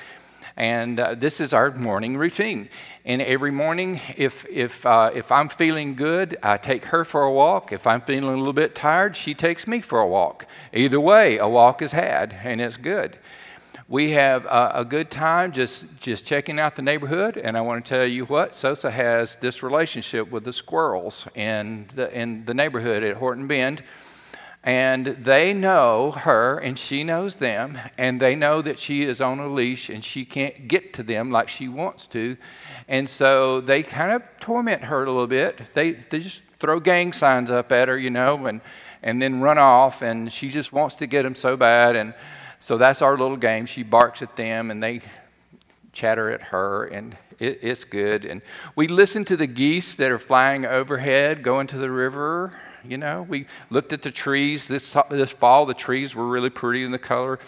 and 0.57 0.99
uh, 0.99 1.15
this 1.15 1.41
is 1.41 1.53
our 1.53 1.71
morning 1.71 2.15
routine. 2.15 2.69
And 3.03 3.21
every 3.21 3.51
morning, 3.51 3.99
if, 4.15 4.45
if, 4.49 4.85
uh, 4.85 5.11
if 5.13 5.31
I'm 5.31 5.49
feeling 5.49 5.95
good, 5.95 6.37
I 6.41 6.57
take 6.57 6.85
her 6.85 7.03
for 7.03 7.23
a 7.23 7.31
walk. 7.31 7.73
If 7.73 7.85
I'm 7.85 8.01
feeling 8.01 8.33
a 8.33 8.37
little 8.37 8.53
bit 8.53 8.73
tired, 8.73 9.15
she 9.15 9.33
takes 9.33 9.67
me 9.67 9.81
for 9.81 9.99
a 9.99 10.07
walk. 10.07 10.45
Either 10.73 10.99
way, 10.99 11.37
a 11.37 11.47
walk 11.47 11.81
is 11.81 11.91
had, 11.91 12.33
and 12.43 12.61
it's 12.61 12.77
good. 12.77 13.17
We 13.87 14.11
have 14.11 14.47
uh, 14.47 14.71
a 14.73 14.85
good 14.85 15.11
time 15.11 15.51
just, 15.51 15.85
just 15.99 16.25
checking 16.25 16.57
out 16.57 16.75
the 16.75 16.81
neighborhood, 16.81 17.37
and 17.37 17.55
I 17.55 17.61
want 17.61 17.85
to 17.85 17.89
tell 17.89 18.05
you 18.05 18.25
what 18.25 18.55
Sosa 18.55 18.89
has 18.89 19.35
this 19.41 19.61
relationship 19.61 20.31
with 20.31 20.43
the 20.43 20.53
squirrels 20.53 21.27
in 21.35 21.87
the, 21.93 22.11
in 22.17 22.45
the 22.45 22.53
neighborhood 22.53 23.03
at 23.03 23.17
Horton 23.17 23.45
Bend 23.45 23.83
and 24.65 25.05
they 25.05 25.53
know 25.53 26.09
her 26.09 26.57
and 26.57 26.77
she 26.77 27.03
knows 27.03 27.35
them 27.35 27.77
and 27.99 28.19
they 28.19 28.33
know 28.33 28.63
that 28.63 28.79
she 28.79 29.03
is 29.03 29.21
on 29.21 29.39
a 29.39 29.47
leash 29.47 29.89
and 29.89 30.03
she 30.03 30.25
can't 30.25 30.67
get 30.67 30.91
to 30.93 31.03
them 31.03 31.29
like 31.29 31.47
she 31.49 31.67
wants 31.67 32.07
to. 32.07 32.35
And 32.87 33.07
so 33.07 33.61
they 33.61 33.83
kind 33.83 34.11
of 34.11 34.27
torment 34.39 34.81
her 34.85 35.03
a 35.03 35.05
little 35.05 35.27
bit. 35.27 35.61
They, 35.75 35.91
they 35.91 36.17
just 36.17 36.41
throw 36.59 36.79
gang 36.79 37.13
signs 37.13 37.51
up 37.51 37.71
at 37.71 37.87
her 37.89 37.97
you 37.97 38.09
know 38.09 38.47
and, 38.47 38.59
and 39.03 39.21
then 39.21 39.39
run 39.39 39.59
off 39.59 40.01
and 40.01 40.33
she 40.33 40.49
just 40.49 40.73
wants 40.73 40.95
to 40.95 41.05
get 41.05 41.21
them 41.21 41.35
so 41.35 41.55
bad. 41.55 41.95
And 41.95 42.15
so 42.59 42.79
that's 42.79 43.03
our 43.03 43.15
little 43.15 43.37
game. 43.37 43.67
She 43.67 43.83
barks 43.83 44.23
at 44.23 44.35
them 44.35 44.71
and 44.71 44.81
they 44.81 45.01
chatter 45.93 46.31
at 46.31 46.41
her 46.41 46.85
and 46.85 47.15
it, 47.37 47.59
it's 47.61 47.83
good. 47.83 48.25
And 48.25 48.41
we 48.75 48.87
listen 48.87 49.25
to 49.25 49.37
the 49.37 49.45
geese 49.45 49.93
that 49.93 50.09
are 50.09 50.17
flying 50.17 50.65
overhead 50.65 51.43
going 51.43 51.67
to 51.67 51.77
the 51.77 51.91
river 51.91 52.57
you 52.89 52.97
know, 52.97 53.25
we 53.27 53.47
looked 53.69 53.93
at 53.93 54.01
the 54.01 54.11
trees 54.11 54.67
this, 54.67 54.95
this 55.09 55.31
fall. 55.31 55.65
The 55.65 55.73
trees 55.73 56.15
were 56.15 56.27
really 56.27 56.49
pretty 56.49 56.83
in 56.83 56.91
the 56.91 56.99
color. 56.99 57.39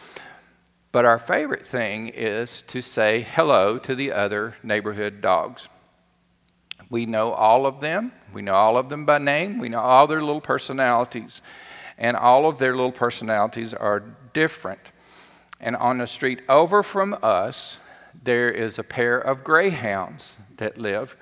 But 0.91 1.06
our 1.06 1.19
favorite 1.19 1.65
thing 1.65 2.08
is 2.08 2.62
to 2.63 2.82
say 2.82 3.21
hello 3.21 3.78
to 3.80 3.95
the 3.95 4.12
other 4.12 4.56
neighborhood 4.63 5.21
dogs. 5.21 5.69
We 6.89 7.06
know 7.06 7.34
all 7.34 7.65
of 7.65 7.80
them. 7.80 8.13
We 8.34 8.41
know 8.41 8.56
all 8.56 8.78
of 8.78 8.89
them 8.89 9.06
by 9.06 9.17
name. 9.17 9.60
We 9.60 9.69
know 9.69 9.80
all 9.80 10.08
their 10.08 10.21
little 10.21 10.41
personalities. 10.41 11.41
And 11.97 12.15
all 12.15 12.47
of 12.47 12.60
their 12.60 12.76
little 12.76 12.91
personalities 12.91 13.73
are 13.73 14.04
different. 14.34 14.80
And 15.60 15.76
on 15.76 15.97
the 15.97 16.08
street 16.08 16.41
over 16.47 16.84
from 16.84 17.17
us, 17.21 17.80
there 18.23 18.50
is 18.50 18.80
a 18.80 18.84
pair 18.84 19.19
of 19.19 19.43
greyhounds 19.43 20.38
that 20.58 20.78
live 20.78 21.17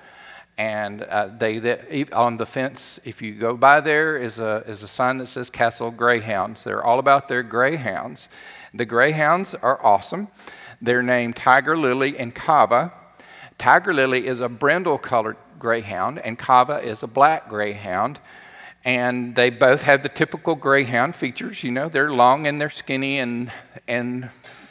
and 0.58 1.02
uh, 1.02 1.28
they 1.38 1.58
that, 1.58 2.12
on 2.12 2.36
the 2.36 2.46
fence 2.46 2.98
if 3.04 3.20
you 3.20 3.34
go 3.34 3.56
by 3.56 3.80
there 3.80 4.16
is 4.16 4.38
a, 4.38 4.64
is 4.66 4.82
a 4.82 4.88
sign 4.88 5.18
that 5.18 5.26
says 5.26 5.50
castle 5.50 5.90
greyhounds. 5.90 6.64
They're 6.64 6.84
all 6.84 6.98
about 6.98 7.28
their 7.28 7.42
greyhounds. 7.42 8.28
The 8.72 8.86
greyhounds 8.86 9.54
are 9.54 9.84
awesome. 9.84 10.28
They're 10.80 11.02
named 11.02 11.36
tiger 11.36 11.76
lily 11.76 12.18
and 12.18 12.34
kava 12.34 12.92
tiger 13.58 13.92
lily 13.94 14.26
is 14.26 14.40
a 14.40 14.48
brindle 14.48 14.98
colored 14.98 15.36
greyhound 15.58 16.18
and 16.18 16.38
kava 16.38 16.78
is 16.78 17.02
a 17.02 17.06
black 17.06 17.48
greyhound. 17.48 18.20
And 18.84 19.34
they 19.34 19.50
both 19.50 19.82
have 19.82 20.02
the 20.02 20.08
typical 20.08 20.54
greyhound 20.54 21.14
features 21.14 21.62
you 21.62 21.70
know 21.70 21.88
they're 21.88 22.12
long 22.12 22.46
and 22.46 22.58
they're 22.58 22.70
skinny 22.70 23.18
and 23.18 23.52
and 23.88 24.30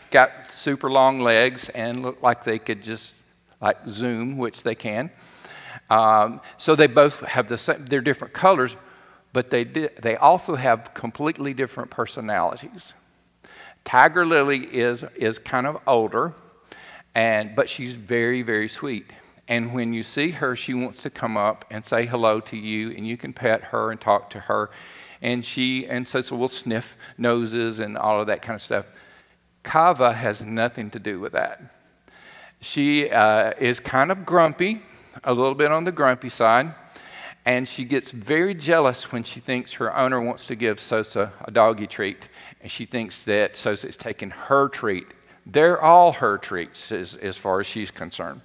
got 0.10 0.52
super 0.52 0.90
long 0.90 1.20
legs 1.20 1.70
and 1.70 2.02
look 2.02 2.24
like 2.24 2.44
they 2.44 2.58
could 2.58 2.82
just 2.82 3.16
like 3.62 3.78
zoom 3.88 4.38
which 4.38 4.64
they 4.64 4.76
can 4.76 5.12
um, 5.90 6.42
so 6.58 6.76
they 6.76 6.88
both 6.88 7.20
have 7.22 7.48
the 7.48 7.58
same, 7.58 7.86
they're 7.86 8.02
different 8.02 8.34
colors, 8.34 8.76
but 9.34 9.50
they, 9.50 9.64
they 9.64 10.16
also 10.16 10.56
have 10.56 10.94
completely 10.94 11.54
different 11.54 11.92
personalities. 11.92 12.94
Tiger 13.84 14.26
Lily 14.26 14.64
is, 14.66 15.04
is 15.16 15.38
kind 15.38 15.68
of 15.68 15.78
older, 15.86 16.34
and, 17.14 17.56
but 17.56 17.70
she's 17.70 17.96
very, 17.96 18.42
very 18.42 18.68
sweet. 18.68 19.12
And 19.48 19.74
when 19.76 19.94
you 19.94 20.02
see 20.02 20.32
her, 20.32 20.56
she 20.56 20.74
wants 20.74 21.04
to 21.04 21.12
come 21.12 21.38
up 21.38 21.66
and 21.70 21.86
say 21.86 22.06
hello 22.06 22.40
to 22.42 22.58
you, 22.58 22.92
and 22.92 23.06
you 23.06 23.16
can 23.16 23.32
pet 23.32 23.62
her 23.66 23.92
and 23.92 24.02
talk 24.02 24.32
to 24.32 24.40
her. 24.40 24.72
And 25.22 25.46
she, 25.46 25.86
and 25.86 26.08
so, 26.08 26.22
so 26.22 26.36
we'll 26.36 26.48
sniff 26.48 26.98
noses 27.18 27.80
and 27.80 27.96
all 27.96 28.20
of 28.20 28.28
that 28.28 28.42
kind 28.42 28.56
of 28.56 28.62
stuff. 28.62 28.88
Kava 29.62 30.14
has 30.14 30.44
nothing 30.44 30.90
to 30.92 31.00
do 31.00 31.20
with 31.20 31.34
that. 31.34 31.62
She 32.60 33.10
uh, 33.10 33.54
is 33.60 33.80
kind 33.80 34.12
of 34.12 34.26
grumpy 34.26 34.82
a 35.24 35.34
little 35.34 35.56
bit 35.56 35.72
on 35.72 35.84
the 35.84 35.92
grumpy 35.92 36.30
side, 36.30 36.74
and 37.46 37.68
she 37.68 37.86
gets 37.86 38.12
very 38.12 38.56
jealous 38.56 39.12
when 39.12 39.24
she 39.24 39.40
thinks 39.40 39.74
her 39.74 39.96
owner 39.96 40.20
wants 40.20 40.48
to 40.48 40.56
give 40.56 40.80
Sosa 40.80 41.32
a 41.44 41.52
doggy 41.52 41.88
treat, 41.88 42.28
and 42.62 42.72
she 42.72 42.86
thinks 42.86 43.24
that 43.24 43.56
Sosa 43.56 43.88
is 43.88 43.98
taking 43.98 44.32
her 44.32 44.68
treat. 44.68 45.06
They're 45.46 45.82
all 45.82 46.12
her 46.14 46.38
treats 46.38 46.92
as, 46.92 47.16
as 47.16 47.38
far 47.38 47.60
as 47.60 47.68
she's 47.68 47.92
concerned. 47.92 48.42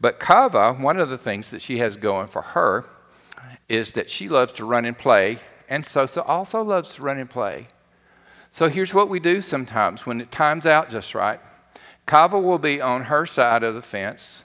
But 0.00 0.20
Kava, 0.20 0.74
one 0.74 0.98
of 0.98 1.08
the 1.08 1.18
things 1.18 1.50
that 1.50 1.62
she 1.62 1.78
has 1.78 1.96
going 1.96 2.28
for 2.28 2.42
her 2.42 2.84
is 3.68 3.92
that 3.92 4.10
she 4.10 4.28
loves 4.28 4.52
to 4.54 4.64
run 4.64 4.84
and 4.84 4.96
play, 4.96 5.38
and 5.68 5.84
Sosa 5.84 6.22
also 6.22 6.62
loves 6.62 6.94
to 6.94 7.02
run 7.02 7.18
and 7.18 7.30
play. 7.30 7.68
So 8.50 8.68
here's 8.68 8.94
what 8.94 9.08
we 9.08 9.20
do 9.20 9.40
sometimes 9.40 10.06
when 10.06 10.20
it 10.20 10.32
times 10.32 10.66
out 10.66 10.90
just 10.90 11.14
right. 11.14 11.40
Kava 12.06 12.38
will 12.38 12.58
be 12.58 12.80
on 12.80 13.04
her 13.04 13.26
side 13.26 13.62
of 13.62 13.74
the 13.74 13.82
fence, 13.82 14.44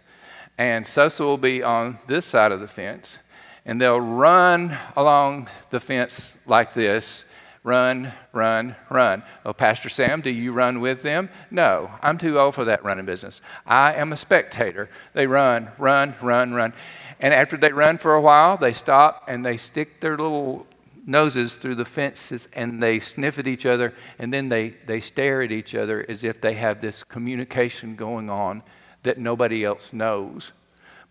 and 0.58 0.86
Sosa 0.86 1.24
will 1.24 1.38
be 1.38 1.64
on 1.64 2.00
this 2.08 2.26
side 2.26 2.52
of 2.52 2.60
the 2.60 2.68
fence, 2.68 3.20
and 3.66 3.82
they'll 3.82 4.00
run 4.00 4.78
along 4.96 5.50
the 5.70 5.80
fence 5.80 6.36
like 6.46 6.74
this 6.74 7.26
run, 7.64 8.12
run, 8.34 8.76
run. 8.90 9.24
Oh, 9.46 9.54
Pastor 9.54 9.90
Sam, 9.90 10.22
do 10.22 10.30
you 10.30 10.52
run 10.52 10.82
with 10.82 11.02
them? 11.02 11.30
No, 11.50 11.90
I'm 12.02 12.18
too 12.18 12.38
old 12.38 12.56
for 12.56 12.66
that 12.66 12.84
running 12.84 13.06
business. 13.06 13.42
I 13.66 13.94
am 13.94 14.12
a 14.12 14.18
spectator. 14.18 14.90
They 15.14 15.28
run, 15.28 15.72
run, 15.78 16.16
run, 16.22 16.54
run. 16.54 16.74
And 17.20 17.34
after 17.34 17.56
they 17.56 17.72
run 17.72 17.98
for 17.98 18.16
a 18.16 18.22
while, 18.22 18.58
they 18.58 18.74
stop 18.74 19.24
and 19.28 19.46
they 19.46 19.58
stick 19.58 20.02
their 20.02 20.18
little 20.18 20.68
noses 21.06 21.56
through 21.56 21.76
the 21.76 21.86
fences 21.86 22.48
and 22.54 22.82
they 22.82 23.00
sniff 23.00 23.40
at 23.40 23.48
each 23.48 23.66
other 23.66 23.94
and 24.20 24.34
then 24.34 24.50
they, 24.50 24.76
they 24.86 25.00
stare 25.00 25.42
at 25.42 25.52
each 25.52 25.76
other 25.76 26.06
as 26.08 26.24
if 26.24 26.40
they 26.40 26.54
have 26.54 26.80
this 26.80 27.04
communication 27.04 27.96
going 27.96 28.30
on 28.30 28.64
that 29.04 29.18
nobody 29.18 29.64
else 29.64 29.94
knows. 29.94 30.52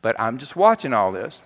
But 0.01 0.19
I'm 0.19 0.39
just 0.39 0.57
watching 0.57 0.93
all 0.93 1.13
this. 1.13 1.43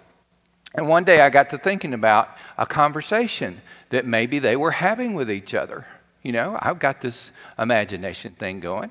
And 0.74 0.88
one 0.88 1.04
day 1.04 1.20
I 1.20 1.30
got 1.30 1.50
to 1.50 1.58
thinking 1.58 1.94
about 1.94 2.28
a 2.58 2.66
conversation 2.66 3.60
that 3.90 4.04
maybe 4.04 4.38
they 4.38 4.56
were 4.56 4.72
having 4.72 5.14
with 5.14 5.30
each 5.30 5.54
other. 5.54 5.86
You 6.22 6.32
know, 6.32 6.58
I've 6.60 6.78
got 6.78 7.00
this 7.00 7.30
imagination 7.58 8.32
thing 8.32 8.60
going. 8.60 8.90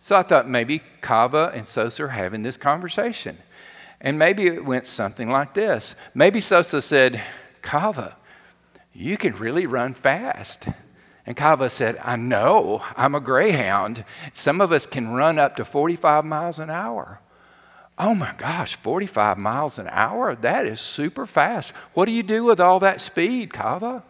So 0.00 0.16
I 0.16 0.22
thought 0.22 0.48
maybe 0.48 0.82
Kava 1.00 1.52
and 1.54 1.66
Sosa 1.66 2.04
are 2.04 2.08
having 2.08 2.42
this 2.42 2.56
conversation. 2.56 3.38
And 4.00 4.18
maybe 4.18 4.46
it 4.46 4.64
went 4.64 4.86
something 4.86 5.30
like 5.30 5.54
this. 5.54 5.94
Maybe 6.14 6.40
Sosa 6.40 6.82
said, 6.82 7.22
Kava, 7.62 8.16
you 8.92 9.16
can 9.16 9.34
really 9.36 9.66
run 9.66 9.94
fast. 9.94 10.68
And 11.26 11.36
Kava 11.36 11.68
said, 11.70 11.98
I 12.02 12.16
know, 12.16 12.82
I'm 12.96 13.14
a 13.14 13.20
greyhound. 13.20 14.04
Some 14.34 14.60
of 14.60 14.72
us 14.72 14.86
can 14.86 15.08
run 15.08 15.38
up 15.38 15.56
to 15.56 15.64
45 15.64 16.24
miles 16.24 16.58
an 16.58 16.70
hour. 16.70 17.20
Oh 17.98 18.14
my 18.14 18.34
gosh, 18.36 18.76
45 18.76 19.38
miles 19.38 19.78
an 19.78 19.88
hour? 19.90 20.34
That 20.34 20.66
is 20.66 20.80
super 20.80 21.26
fast. 21.26 21.72
What 21.94 22.06
do 22.06 22.12
you 22.12 22.22
do 22.22 22.44
with 22.44 22.60
all 22.60 22.80
that 22.80 23.00
speed, 23.00 23.52
Kava? 23.52 24.02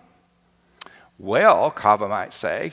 Well, 1.19 1.71
Kava 1.71 2.09
might 2.09 2.33
say, 2.33 2.73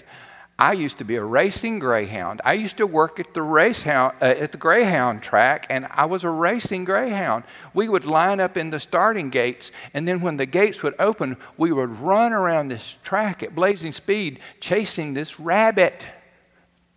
I 0.61 0.73
used 0.73 0.99
to 0.99 1.03
be 1.03 1.15
a 1.15 1.23
racing 1.23 1.79
greyhound. 1.79 2.39
I 2.45 2.53
used 2.53 2.77
to 2.77 2.85
work 2.85 3.19
at 3.19 3.33
the 3.33 3.39
racehound 3.39 4.13
uh, 4.21 4.25
at 4.25 4.51
the 4.51 4.59
greyhound 4.59 5.23
track, 5.23 5.65
and 5.71 5.87
I 5.89 6.05
was 6.05 6.23
a 6.23 6.29
racing 6.29 6.85
greyhound. 6.85 7.45
We 7.73 7.89
would 7.89 8.05
line 8.05 8.39
up 8.39 8.57
in 8.57 8.69
the 8.69 8.77
starting 8.77 9.31
gates, 9.31 9.71
and 9.95 10.07
then 10.07 10.21
when 10.21 10.37
the 10.37 10.45
gates 10.45 10.83
would 10.83 10.93
open, 10.99 11.37
we 11.57 11.71
would 11.71 11.89
run 11.89 12.31
around 12.31 12.67
this 12.67 12.99
track 13.03 13.41
at 13.41 13.55
blazing 13.55 13.91
speed, 13.91 14.39
chasing 14.59 15.15
this 15.15 15.39
rabbit. 15.39 16.05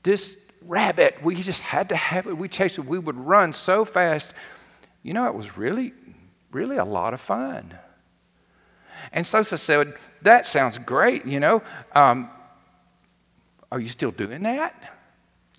This 0.02 0.36
rabbit, 0.60 1.16
we 1.22 1.34
just 1.36 1.62
had 1.62 1.88
to 1.88 1.96
have 1.96 2.26
it. 2.26 2.36
We 2.36 2.48
chased 2.48 2.76
it. 2.76 2.84
We 2.84 2.98
would 2.98 3.16
run 3.16 3.54
so 3.54 3.86
fast. 3.86 4.34
You 5.02 5.14
know, 5.14 5.26
it 5.26 5.34
was 5.34 5.56
really, 5.56 5.94
really 6.52 6.76
a 6.76 6.84
lot 6.84 7.14
of 7.14 7.20
fun. 7.22 7.78
And 9.10 9.26
Sosa 9.26 9.56
said, 9.56 9.94
That 10.20 10.46
sounds 10.46 10.76
great, 10.76 11.24
you 11.24 11.40
know. 11.40 11.62
Um, 11.94 12.28
are 13.74 13.80
you 13.80 13.88
still 13.88 14.12
doing 14.12 14.44
that? 14.44 14.72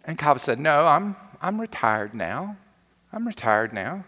And 0.05 0.17
Kava 0.17 0.39
said, 0.39 0.57
No, 0.57 0.85
I'm, 0.85 1.17
I'm 1.41 1.59
retired 1.59 2.13
now. 2.13 2.55
I'm 3.11 3.27
retired 3.27 3.73
now. 3.73 4.05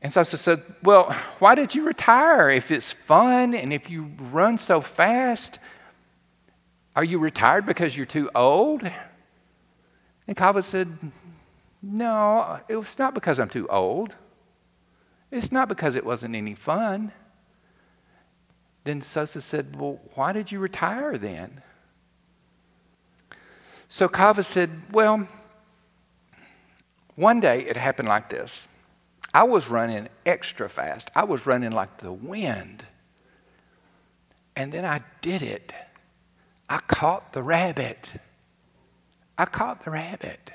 And 0.00 0.12
Sosa 0.12 0.36
said, 0.36 0.62
Well, 0.80 1.10
why 1.40 1.56
did 1.56 1.74
you 1.74 1.84
retire 1.84 2.50
if 2.50 2.70
it's 2.70 2.92
fun 2.92 3.52
and 3.54 3.72
if 3.72 3.90
you 3.90 4.12
run 4.16 4.58
so 4.58 4.80
fast? 4.80 5.58
Are 6.94 7.02
you 7.02 7.18
retired 7.18 7.66
because 7.66 7.96
you're 7.96 8.06
too 8.06 8.30
old? 8.32 8.88
And 10.28 10.36
Kava 10.36 10.62
said, 10.62 10.96
No, 11.82 12.60
it 12.68 12.76
was 12.76 12.96
not 12.96 13.12
because 13.12 13.40
I'm 13.40 13.48
too 13.48 13.66
old. 13.66 14.14
It's 15.32 15.50
not 15.50 15.68
because 15.68 15.96
it 15.96 16.06
wasn't 16.06 16.36
any 16.36 16.54
fun. 16.54 17.10
Then 18.84 19.02
Sosa 19.02 19.40
said, 19.40 19.74
Well, 19.74 19.98
why 20.14 20.32
did 20.32 20.52
you 20.52 20.60
retire 20.60 21.18
then? 21.18 21.60
So 23.92 24.08
Kava 24.08 24.42
said, 24.42 24.70
Well, 24.90 25.28
one 27.14 27.40
day 27.40 27.60
it 27.66 27.76
happened 27.76 28.08
like 28.08 28.30
this. 28.30 28.66
I 29.34 29.42
was 29.42 29.68
running 29.68 30.08
extra 30.24 30.70
fast. 30.70 31.10
I 31.14 31.24
was 31.24 31.44
running 31.44 31.72
like 31.72 31.98
the 31.98 32.10
wind. 32.10 32.86
And 34.56 34.72
then 34.72 34.86
I 34.86 35.02
did 35.20 35.42
it. 35.42 35.74
I 36.70 36.78
caught 36.78 37.34
the 37.34 37.42
rabbit. 37.42 38.14
I 39.36 39.44
caught 39.44 39.84
the 39.84 39.90
rabbit. 39.90 40.50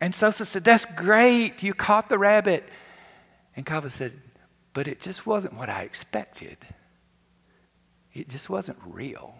And 0.00 0.12
Sosa 0.12 0.44
said, 0.44 0.64
That's 0.64 0.86
great. 0.96 1.62
You 1.62 1.72
caught 1.72 2.08
the 2.08 2.18
rabbit. 2.18 2.68
And 3.54 3.64
Kava 3.64 3.90
said, 3.90 4.12
But 4.72 4.88
it 4.88 5.00
just 5.00 5.24
wasn't 5.24 5.54
what 5.54 5.68
I 5.68 5.82
expected 5.82 6.56
it 8.12 8.28
just 8.28 8.50
wasn't 8.50 8.78
real. 8.84 9.36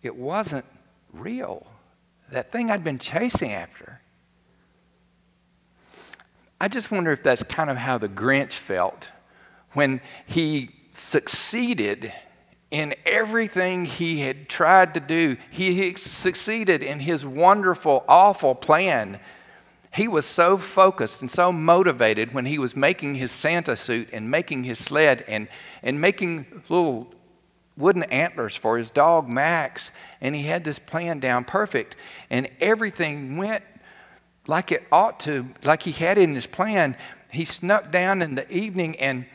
It 0.00 0.16
wasn't 0.16 0.64
real. 1.20 1.66
That 2.30 2.52
thing 2.52 2.70
I'd 2.70 2.84
been 2.84 2.98
chasing 2.98 3.52
after. 3.52 4.00
I 6.60 6.68
just 6.68 6.90
wonder 6.90 7.12
if 7.12 7.22
that's 7.22 7.42
kind 7.42 7.70
of 7.70 7.76
how 7.76 7.98
the 7.98 8.08
Grinch 8.08 8.52
felt 8.52 9.12
when 9.72 10.00
he 10.26 10.70
succeeded 10.92 12.12
in 12.70 12.94
everything 13.04 13.84
he 13.84 14.20
had 14.20 14.48
tried 14.48 14.94
to 14.94 15.00
do. 15.00 15.36
He, 15.50 15.94
succeeded 15.94 16.82
in 16.82 17.00
his 17.00 17.24
wonderful, 17.24 18.04
awful 18.08 18.54
plan 18.54 19.20
he 19.96 20.08
was 20.08 20.26
so 20.26 20.58
focused 20.58 21.22
and 21.22 21.30
so 21.30 21.50
motivated 21.50 22.34
when 22.34 22.44
he 22.44 22.58
was 22.58 22.76
making 22.76 23.14
his 23.14 23.32
Santa 23.32 23.74
suit 23.74 24.10
and 24.12 24.30
making 24.30 24.64
his 24.64 24.78
sled 24.78 25.24
and, 25.26 25.48
and 25.82 25.98
making 25.98 26.44
little 26.68 27.14
wooden 27.76 28.04
antlers 28.04 28.56
for 28.56 28.78
his 28.78 28.90
dog 28.90 29.28
Max. 29.28 29.90
And 30.20 30.34
he 30.34 30.42
had 30.42 30.64
this 30.64 30.78
plan 30.78 31.20
down 31.20 31.44
perfect. 31.44 31.96
And 32.30 32.48
everything 32.60 33.36
went 33.36 33.64
like 34.46 34.72
it 34.72 34.84
ought 34.92 35.20
to, 35.20 35.48
like 35.64 35.82
he 35.82 35.92
had 35.92 36.18
in 36.18 36.34
his 36.34 36.46
plan. 36.46 36.96
He 37.30 37.44
snuck 37.44 37.90
down 37.90 38.22
in 38.22 38.34
the 38.34 38.50
evening 38.52 38.96
and 38.96 39.26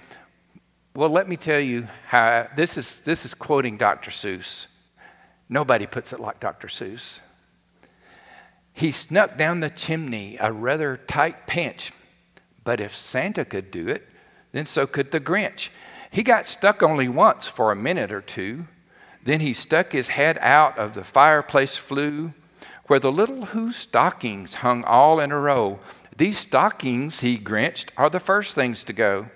well, 0.94 1.10
let 1.10 1.30
me 1.30 1.38
tell 1.38 1.60
you 1.60 1.88
how 2.08 2.50
this 2.58 2.78
is 2.78 3.00
this 3.06 3.24
is 3.24 3.34
quoting 3.34 3.78
Dr. 3.78 4.12
Seuss. 4.12 4.68
Nobody 5.48 5.88
puts 5.88 6.12
it 6.12 6.20
like 6.20 6.42
Dr. 6.42 6.68
Seuss. 6.68 7.20
He 8.74 8.92
snuck 8.92 9.38
down 9.38 9.62
the 9.62 9.70
chimney 9.70 10.38
a 10.40 10.52
rather 10.52 10.98
tight 10.98 11.48
pinch, 11.48 11.94
but 12.64 12.82
if 12.82 12.96
Santa 12.96 13.46
could 13.46 13.72
do 13.72 13.88
it, 13.88 14.08
then 14.52 14.66
so 14.66 14.86
could 14.86 15.12
the 15.12 15.20
Grinch. 15.20 15.70
He 16.12 16.24
got 16.24 16.46
stuck 16.46 16.84
only 16.84 17.08
once 17.08 17.48
for 17.48 17.72
a 17.72 17.76
minute 17.76 18.12
or 18.12 18.22
two. 18.22 18.68
Then 19.24 19.40
he 19.40 19.54
stuck 19.54 19.94
his 19.94 20.10
head 20.10 20.38
out 20.42 20.78
of 20.78 20.94
the 20.94 21.04
fireplace 21.04 21.78
flue 21.78 22.34
where 22.88 23.00
the 23.00 23.12
little 23.12 23.46
Who 23.46 23.72
stockings 23.72 24.56
hung 24.56 24.84
all 24.84 25.22
in 25.22 25.32
a 25.32 25.40
row. 25.40 25.80
These 26.18 26.38
stockings, 26.38 27.22
he 27.22 27.38
grinched, 27.38 27.94
are 27.96 28.10
the 28.10 28.20
first 28.20 28.54
things 28.54 28.84
to 28.84 28.92
go. 28.92 29.30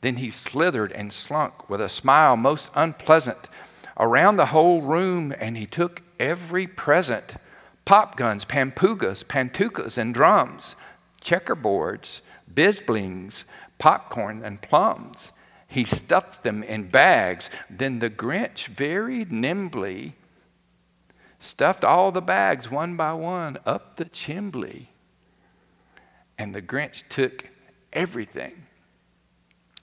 Then 0.00 0.16
he 0.16 0.30
slithered 0.30 0.92
and 0.92 1.12
slunk 1.12 1.68
with 1.68 1.80
a 1.80 1.88
smile 1.88 2.36
most 2.36 2.70
unpleasant 2.76 3.48
around 3.98 4.36
the 4.36 4.46
whole 4.46 4.82
room, 4.82 5.34
and 5.40 5.56
he 5.56 5.66
took 5.66 6.02
every 6.20 6.68
present 6.68 7.34
pop 7.84 8.16
guns, 8.16 8.44
pampugas, 8.44 9.24
pantukas, 9.24 9.98
and 9.98 10.14
drums, 10.14 10.76
checkerboards, 11.20 12.20
bizblings, 12.54 13.44
popcorn, 13.78 14.44
and 14.44 14.62
plums. 14.62 15.32
He 15.74 15.84
stuffed 15.84 16.44
them 16.44 16.62
in 16.62 16.84
bags. 16.84 17.50
Then 17.68 17.98
the 17.98 18.08
Grinch 18.08 18.68
very 18.68 19.24
nimbly 19.24 20.14
stuffed 21.40 21.84
all 21.84 22.12
the 22.12 22.22
bags 22.22 22.70
one 22.70 22.96
by 22.96 23.12
one 23.14 23.58
up 23.66 23.96
the 23.96 24.04
chimbley. 24.04 24.86
And 26.38 26.54
the 26.54 26.62
Grinch 26.62 27.02
took 27.08 27.50
everything 27.92 28.52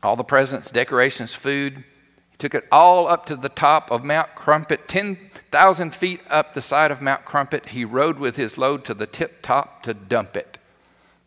all 0.02 0.16
the 0.16 0.24
presents, 0.24 0.72
decorations, 0.72 1.34
food. 1.34 1.84
He 2.30 2.38
took 2.38 2.56
it 2.56 2.68
all 2.72 3.10
up 3.10 3.26
to 3.26 3.36
the 3.36 3.50
top 3.50 3.92
of 3.92 4.06
Mount 4.06 4.34
Crumpet, 4.34 4.88
10,000 4.88 5.94
feet 5.94 6.22
up 6.30 6.54
the 6.54 6.62
side 6.62 6.92
of 6.92 7.02
Mount 7.02 7.26
Crumpet. 7.26 7.68
He 7.68 7.84
rode 7.84 8.18
with 8.18 8.38
his 8.38 8.58
load 8.58 8.86
to 8.86 8.94
the 8.94 9.08
tip 9.08 9.42
top 9.42 9.84
to 9.84 9.94
dump 9.94 10.38
it. 10.38 10.58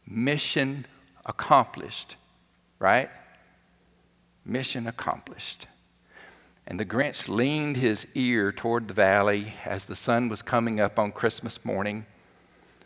Mission 0.07 0.87
accomplished, 1.27 2.17
right? 2.79 3.11
Mission 4.45 4.87
accomplished. 4.87 5.67
And 6.67 6.81
the 6.81 6.87
Grinch 6.87 7.29
leaned 7.29 7.77
his 7.77 8.07
ear 8.15 8.51
toward 8.51 8.89
the 8.89 8.95
valley 8.95 9.55
as 9.65 9.85
the 9.85 9.97
sun 9.97 10.29
was 10.29 10.43
coming 10.43 10.81
up 10.81 10.99
on 10.99 11.13
Christmas 11.13 11.65
morning. 11.65 12.07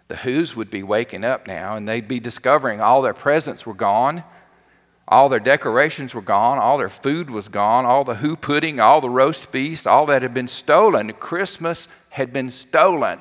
The 0.08 0.16
Who's 0.16 0.56
would 0.56 0.70
be 0.70 0.82
waking 0.82 1.24
up 1.24 1.46
now, 1.46 1.76
and 1.76 1.88
they'd 1.88 2.08
be 2.08 2.18
discovering 2.18 2.80
all 2.80 3.02
their 3.02 3.14
presents 3.14 3.66
were 3.66 3.74
gone. 3.74 4.24
All 5.06 5.28
their 5.28 5.40
decorations 5.40 6.14
were 6.14 6.22
gone. 6.22 6.58
All 6.58 6.76
their 6.76 6.88
food 6.88 7.30
was 7.30 7.48
gone. 7.48 7.86
All 7.86 8.04
the 8.04 8.16
Who 8.16 8.36
pudding, 8.36 8.80
all 8.80 9.00
the 9.00 9.10
roast 9.10 9.50
beast, 9.50 9.86
all 9.86 10.06
that 10.06 10.22
had 10.22 10.34
been 10.34 10.48
stolen. 10.48 11.12
Christmas 11.12 11.88
had 12.10 12.32
been 12.32 12.50
stolen. 12.50 13.20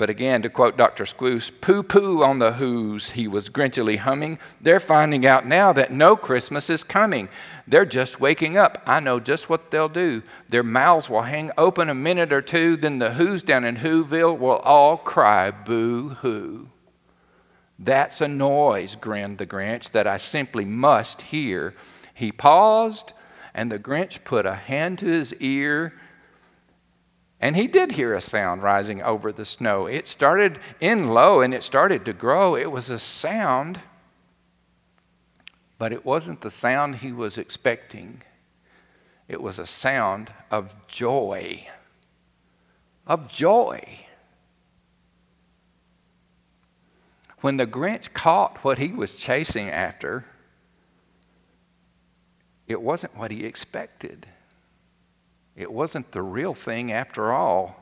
But 0.00 0.08
again, 0.08 0.40
to 0.40 0.48
quote 0.48 0.78
Dr. 0.78 1.04
Seuss, 1.04 1.50
poo 1.60 1.82
poo 1.82 2.22
on 2.22 2.38
the 2.38 2.52
who's 2.52 3.10
he 3.10 3.28
was 3.28 3.50
grinchily 3.50 3.98
humming. 3.98 4.38
They're 4.58 4.80
finding 4.80 5.26
out 5.26 5.46
now 5.46 5.74
that 5.74 5.92
no 5.92 6.16
Christmas 6.16 6.70
is 6.70 6.82
coming. 6.82 7.28
They're 7.68 7.84
just 7.84 8.18
waking 8.18 8.56
up. 8.56 8.82
I 8.86 9.00
know 9.00 9.20
just 9.20 9.50
what 9.50 9.70
they'll 9.70 9.90
do. 9.90 10.22
Their 10.48 10.62
mouths 10.62 11.10
will 11.10 11.20
hang 11.20 11.50
open 11.58 11.90
a 11.90 11.94
minute 11.94 12.32
or 12.32 12.40
two, 12.40 12.78
then 12.78 12.98
the 12.98 13.12
who's 13.12 13.42
down 13.42 13.62
in 13.62 13.76
Whoville 13.76 14.38
will 14.38 14.60
all 14.60 14.96
cry 14.96 15.50
boo 15.50 16.08
hoo. 16.08 16.70
That's 17.78 18.22
a 18.22 18.28
noise, 18.28 18.96
grinned 18.96 19.36
the 19.36 19.46
Grinch, 19.46 19.90
that 19.90 20.06
I 20.06 20.16
simply 20.16 20.64
must 20.64 21.20
hear. 21.20 21.74
He 22.14 22.32
paused, 22.32 23.12
and 23.52 23.70
the 23.70 23.78
Grinch 23.78 24.24
put 24.24 24.46
a 24.46 24.54
hand 24.54 24.98
to 25.00 25.06
his 25.06 25.34
ear 25.34 25.92
and 27.40 27.56
he 27.56 27.66
did 27.66 27.92
hear 27.92 28.12
a 28.12 28.20
sound 28.20 28.62
rising 28.62 29.02
over 29.02 29.32
the 29.32 29.46
snow. 29.46 29.86
It 29.86 30.06
started 30.06 30.58
in 30.78 31.08
low 31.08 31.40
and 31.40 31.54
it 31.54 31.62
started 31.62 32.04
to 32.04 32.12
grow. 32.12 32.54
It 32.54 32.70
was 32.70 32.90
a 32.90 32.98
sound, 32.98 33.80
but 35.78 35.92
it 35.92 36.04
wasn't 36.04 36.42
the 36.42 36.50
sound 36.50 36.96
he 36.96 37.12
was 37.12 37.38
expecting. 37.38 38.22
It 39.26 39.40
was 39.40 39.58
a 39.58 39.66
sound 39.66 40.34
of 40.50 40.74
joy. 40.86 41.66
Of 43.06 43.28
joy. 43.28 44.04
When 47.40 47.56
the 47.56 47.66
Grinch 47.66 48.12
caught 48.12 48.62
what 48.62 48.76
he 48.76 48.88
was 48.88 49.16
chasing 49.16 49.70
after, 49.70 50.26
it 52.66 52.82
wasn't 52.82 53.16
what 53.16 53.30
he 53.30 53.46
expected. 53.46 54.26
It 55.60 55.70
wasn't 55.70 56.12
the 56.12 56.22
real 56.22 56.54
thing 56.54 56.90
after 56.90 57.32
all. 57.32 57.76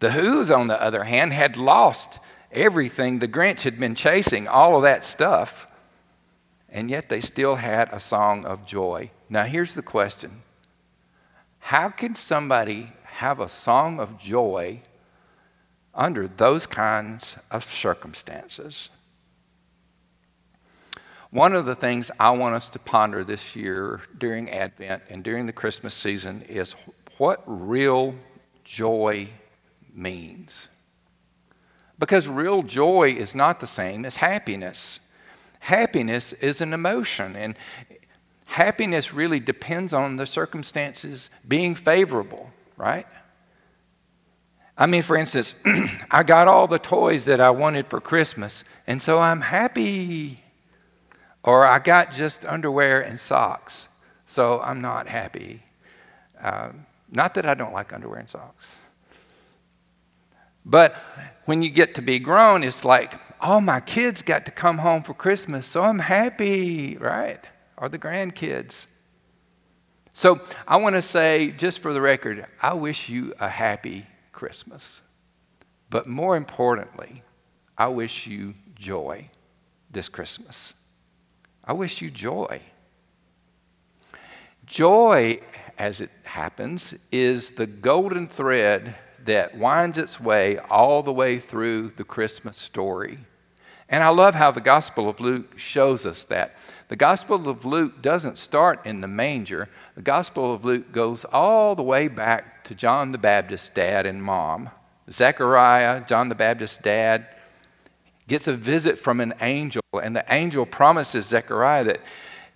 The 0.00 0.10
Who's, 0.10 0.50
on 0.50 0.66
the 0.66 0.82
other 0.82 1.04
hand, 1.04 1.32
had 1.32 1.56
lost 1.56 2.18
everything 2.50 3.20
the 3.20 3.28
Grinch 3.28 3.62
had 3.62 3.78
been 3.78 3.94
chasing, 3.94 4.48
all 4.48 4.76
of 4.76 4.82
that 4.82 5.04
stuff, 5.04 5.68
and 6.68 6.90
yet 6.90 7.08
they 7.08 7.20
still 7.20 7.54
had 7.54 7.88
a 7.92 8.00
song 8.00 8.44
of 8.44 8.66
joy. 8.66 9.12
Now, 9.28 9.44
here's 9.44 9.74
the 9.74 9.82
question 9.82 10.42
How 11.60 11.90
can 11.90 12.16
somebody 12.16 12.92
have 13.04 13.38
a 13.38 13.48
song 13.48 14.00
of 14.00 14.18
joy 14.18 14.82
under 15.94 16.26
those 16.26 16.66
kinds 16.66 17.36
of 17.52 17.64
circumstances? 17.64 18.90
One 21.30 21.54
of 21.54 21.66
the 21.66 21.74
things 21.74 22.10
I 22.18 22.30
want 22.30 22.54
us 22.54 22.68
to 22.70 22.78
ponder 22.78 23.24
this 23.24 23.54
year 23.56 24.00
during 24.16 24.48
Advent 24.50 25.02
and 25.10 25.22
during 25.22 25.46
the 25.46 25.52
Christmas 25.52 25.92
season 25.92 26.42
is 26.48 26.74
what 27.18 27.42
real 27.46 28.14
joy 28.64 29.28
means. 29.94 30.68
Because 31.98 32.28
real 32.28 32.62
joy 32.62 33.14
is 33.18 33.34
not 33.34 33.60
the 33.60 33.66
same 33.66 34.04
as 34.04 34.16
happiness. 34.16 35.00
Happiness 35.60 36.32
is 36.34 36.60
an 36.60 36.72
emotion, 36.72 37.34
and 37.34 37.56
happiness 38.46 39.14
really 39.14 39.40
depends 39.40 39.92
on 39.92 40.16
the 40.16 40.26
circumstances 40.26 41.30
being 41.48 41.74
favorable, 41.74 42.50
right? 42.76 43.06
I 44.78 44.86
mean, 44.86 45.02
for 45.02 45.16
instance, 45.16 45.54
I 46.10 46.22
got 46.22 46.48
all 46.48 46.66
the 46.66 46.78
toys 46.78 47.24
that 47.24 47.40
I 47.40 47.50
wanted 47.50 47.86
for 47.86 48.00
Christmas, 48.00 48.62
and 48.86 49.00
so 49.00 49.18
I'm 49.18 49.40
happy. 49.40 50.42
Or 51.42 51.64
I 51.64 51.78
got 51.78 52.12
just 52.12 52.44
underwear 52.44 53.00
and 53.00 53.18
socks, 53.18 53.88
so 54.26 54.60
I'm 54.60 54.80
not 54.80 55.06
happy. 55.06 55.62
Um, 56.40 56.84
not 57.10 57.34
that 57.34 57.46
I 57.46 57.54
don't 57.54 57.72
like 57.72 57.92
underwear 57.92 58.18
and 58.18 58.28
socks. 58.28 58.76
But 60.64 60.96
when 61.44 61.62
you 61.62 61.70
get 61.70 61.94
to 61.94 62.02
be 62.02 62.18
grown, 62.18 62.64
it's 62.64 62.84
like, 62.84 63.20
oh, 63.40 63.60
my 63.60 63.80
kids 63.80 64.22
got 64.22 64.44
to 64.46 64.50
come 64.50 64.78
home 64.78 65.02
for 65.02 65.14
Christmas, 65.14 65.64
so 65.64 65.82
I'm 65.82 66.00
happy, 66.00 66.96
right? 66.96 67.44
Or 67.76 67.88
the 67.88 67.98
grandkids. 67.98 68.86
So 70.12 70.40
I 70.66 70.78
want 70.78 70.96
to 70.96 71.02
say, 71.02 71.52
just 71.52 71.78
for 71.80 71.92
the 71.92 72.00
record, 72.00 72.46
I 72.60 72.74
wish 72.74 73.08
you 73.08 73.32
a 73.38 73.48
happy 73.48 74.06
Christmas. 74.32 75.00
But 75.88 76.08
more 76.08 76.36
importantly, 76.36 77.22
I 77.78 77.88
wish 77.88 78.26
you 78.26 78.54
joy 78.74 79.30
this 79.90 80.08
Christmas. 80.08 80.74
I 81.64 81.74
wish 81.74 82.00
you 82.00 82.10
joy. 82.10 82.60
Joy, 84.66 85.40
as 85.78 86.00
it 86.00 86.10
happens, 86.24 86.94
is 87.12 87.52
the 87.52 87.66
golden 87.66 88.28
thread 88.28 88.96
that 89.24 89.56
winds 89.56 89.96
its 89.96 90.20
way 90.20 90.58
all 90.58 91.02
the 91.02 91.12
way 91.12 91.38
through 91.38 91.90
the 91.90 92.04
Christmas 92.04 92.56
story. 92.56 93.18
And 93.88 94.02
I 94.02 94.08
love 94.08 94.34
how 94.34 94.50
the 94.50 94.60
Gospel 94.60 95.08
of 95.08 95.20
Luke 95.20 95.58
shows 95.58 96.04
us 96.06 96.24
that. 96.24 96.56
The 96.88 96.96
Gospel 96.96 97.48
of 97.48 97.64
Luke 97.64 98.02
doesn't 98.02 98.38
start 98.38 98.84
in 98.84 99.00
the 99.00 99.06
manger. 99.06 99.68
The 99.94 100.02
Gospel 100.02 100.52
of 100.52 100.64
Luke 100.64 100.90
goes 100.90 101.24
all 101.24 101.76
the 101.76 101.84
way 101.84 102.08
back 102.08 102.64
to 102.64 102.74
John 102.74 103.12
the 103.12 103.18
Baptist's 103.18 103.68
dad 103.68 104.06
and 104.06 104.20
mom. 104.20 104.70
Zechariah, 105.08 106.04
John 106.04 106.28
the 106.28 106.34
Baptist's 106.34 106.78
dad, 106.78 107.28
gets 108.26 108.48
a 108.48 108.56
visit 108.56 108.98
from 108.98 109.20
an 109.20 109.34
angel, 109.40 109.82
and 110.02 110.16
the 110.16 110.24
angel 110.30 110.66
promises 110.66 111.26
Zechariah 111.26 111.84
that 111.84 112.00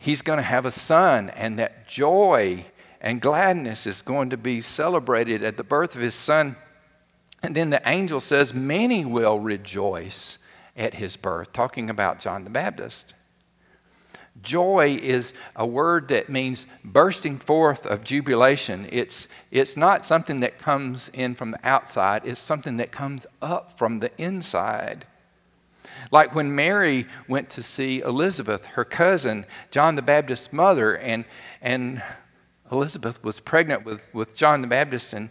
he's 0.00 0.22
going 0.22 0.38
to 0.38 0.42
have 0.42 0.66
a 0.66 0.70
son, 0.72 1.30
and 1.30 1.58
that 1.60 1.86
joy 1.86 2.64
and 3.00 3.20
gladness 3.20 3.86
is 3.86 4.02
going 4.02 4.30
to 4.30 4.36
be 4.36 4.60
celebrated 4.60 5.44
at 5.44 5.56
the 5.56 5.62
birth 5.62 5.94
of 5.94 6.00
his 6.00 6.14
son. 6.14 6.56
And 7.42 7.54
then 7.54 7.70
the 7.70 7.80
angel 7.86 8.18
says, 8.18 8.52
Many 8.52 9.04
will 9.04 9.38
rejoice 9.38 10.38
at 10.76 10.94
his 10.94 11.16
birth, 11.16 11.52
talking 11.52 11.88
about 11.88 12.18
John 12.18 12.44
the 12.44 12.50
Baptist. 12.50 13.14
Joy 14.42 14.98
is 15.02 15.34
a 15.54 15.66
word 15.66 16.08
that 16.08 16.30
means 16.30 16.66
bursting 16.82 17.38
forth 17.38 17.84
of 17.84 18.02
jubilation. 18.02 18.88
It's, 18.90 19.28
it's 19.50 19.76
not 19.76 20.06
something 20.06 20.40
that 20.40 20.58
comes 20.58 21.10
in 21.12 21.34
from 21.34 21.50
the 21.50 21.60
outside, 21.62 22.22
it's 22.24 22.40
something 22.40 22.78
that 22.78 22.90
comes 22.90 23.26
up 23.42 23.76
from 23.76 23.98
the 23.98 24.10
inside. 24.16 25.04
Like 26.10 26.34
when 26.34 26.54
Mary 26.54 27.06
went 27.28 27.50
to 27.50 27.62
see 27.62 28.00
Elizabeth, 28.00 28.66
her 28.66 28.84
cousin, 28.84 29.46
John 29.70 29.94
the 29.94 30.02
Baptist's 30.02 30.52
mother, 30.52 30.96
and, 30.96 31.24
and 31.62 32.02
Elizabeth 32.72 33.22
was 33.22 33.38
pregnant 33.40 33.84
with, 33.84 34.02
with 34.12 34.34
John 34.34 34.60
the 34.60 34.66
Baptist, 34.66 35.12
and 35.12 35.30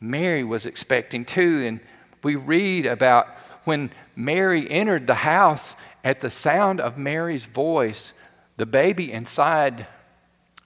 Mary 0.00 0.44
was 0.44 0.66
expecting 0.66 1.24
too. 1.24 1.64
And 1.66 1.80
we 2.22 2.36
read 2.36 2.86
about 2.86 3.28
when 3.64 3.90
Mary 4.14 4.70
entered 4.70 5.06
the 5.06 5.14
house, 5.14 5.76
at 6.02 6.20
the 6.20 6.30
sound 6.30 6.80
of 6.80 6.96
Mary's 6.96 7.44
voice, 7.44 8.12
the 8.56 8.66
baby 8.66 9.12
inside 9.12 9.86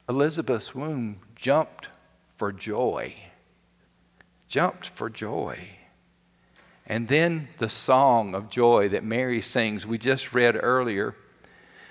Elizabeth's 0.09 0.75
womb 0.75 1.21
jumped 1.35 1.89
for 2.37 2.53
joy. 2.53 3.15
Jumped 4.49 4.87
for 4.89 5.11
joy. 5.11 5.59
And 6.87 7.09
then 7.09 7.49
the 7.59 7.69
song 7.69 8.35
of 8.35 8.51
joy 8.51 8.91
that 8.91 9.05
Mary 9.05 9.41
sings, 9.41 9.87
we 9.87 9.97
just 9.97 10.35
read 10.35 10.59
earlier. 10.61 11.17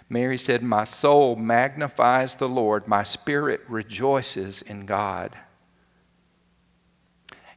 Mary 0.08 0.38
said, 0.38 0.62
My 0.62 0.84
soul 0.84 1.36
magnifies 1.36 2.36
the 2.36 2.50
Lord, 2.50 2.88
my 2.88 3.04
spirit 3.04 3.62
rejoices 3.68 4.62
in 4.62 4.86
God. 4.86 5.36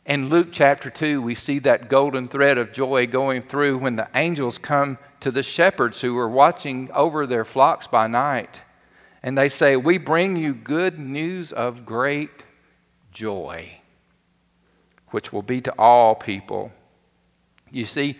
In 0.06 0.28
Luke 0.28 0.48
chapter 0.52 0.88
2, 0.88 1.20
we 1.20 1.34
see 1.34 1.58
that 1.58 1.90
golden 1.90 2.28
thread 2.28 2.58
of 2.58 2.72
joy 2.72 3.08
going 3.08 3.42
through 3.42 3.78
when 3.78 3.96
the 3.96 4.08
angels 4.14 4.56
come 4.56 4.98
to 5.20 5.32
the 5.32 5.42
shepherds 5.42 6.00
who 6.00 6.16
are 6.16 6.28
watching 6.28 6.90
over 6.92 7.26
their 7.26 7.44
flocks 7.44 7.88
by 7.88 8.06
night. 8.06 8.60
And 9.22 9.36
they 9.36 9.48
say, 9.48 9.76
We 9.76 9.98
bring 9.98 10.36
you 10.36 10.54
good 10.54 10.98
news 10.98 11.52
of 11.52 11.84
great 11.84 12.44
joy, 13.10 13.80
which 15.08 15.32
will 15.32 15.42
be 15.42 15.60
to 15.62 15.74
all 15.76 16.14
people. 16.14 16.70
You 17.76 17.84
see, 17.84 18.16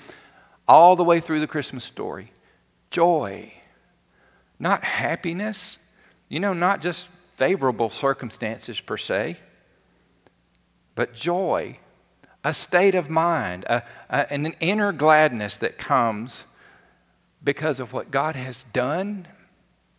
all 0.69 0.97
the 0.97 1.03
way 1.03 1.19
through 1.19 1.41
the 1.41 1.47
Christmas 1.47 1.83
story, 1.83 2.31
joy, 2.91 3.55
not 4.59 4.85
happiness, 4.85 5.79
you 6.29 6.41
know, 6.41 6.53
not 6.53 6.83
just 6.83 7.09
favorable 7.39 7.89
circumstances 7.89 8.79
per 8.79 8.99
se, 8.99 9.39
but 10.95 11.15
joy, 11.15 11.79
a 12.45 12.53
state 12.53 12.95
of 12.95 13.09
mind, 13.09 13.65
a, 13.65 13.83
a, 14.11 14.31
an 14.31 14.45
inner 14.61 14.93
gladness 14.93 15.57
that 15.57 15.79
comes 15.79 16.45
because 17.43 17.81
of 17.81 17.95
what 17.95 18.11
God 18.11 18.37
has 18.37 18.67
done 18.75 19.27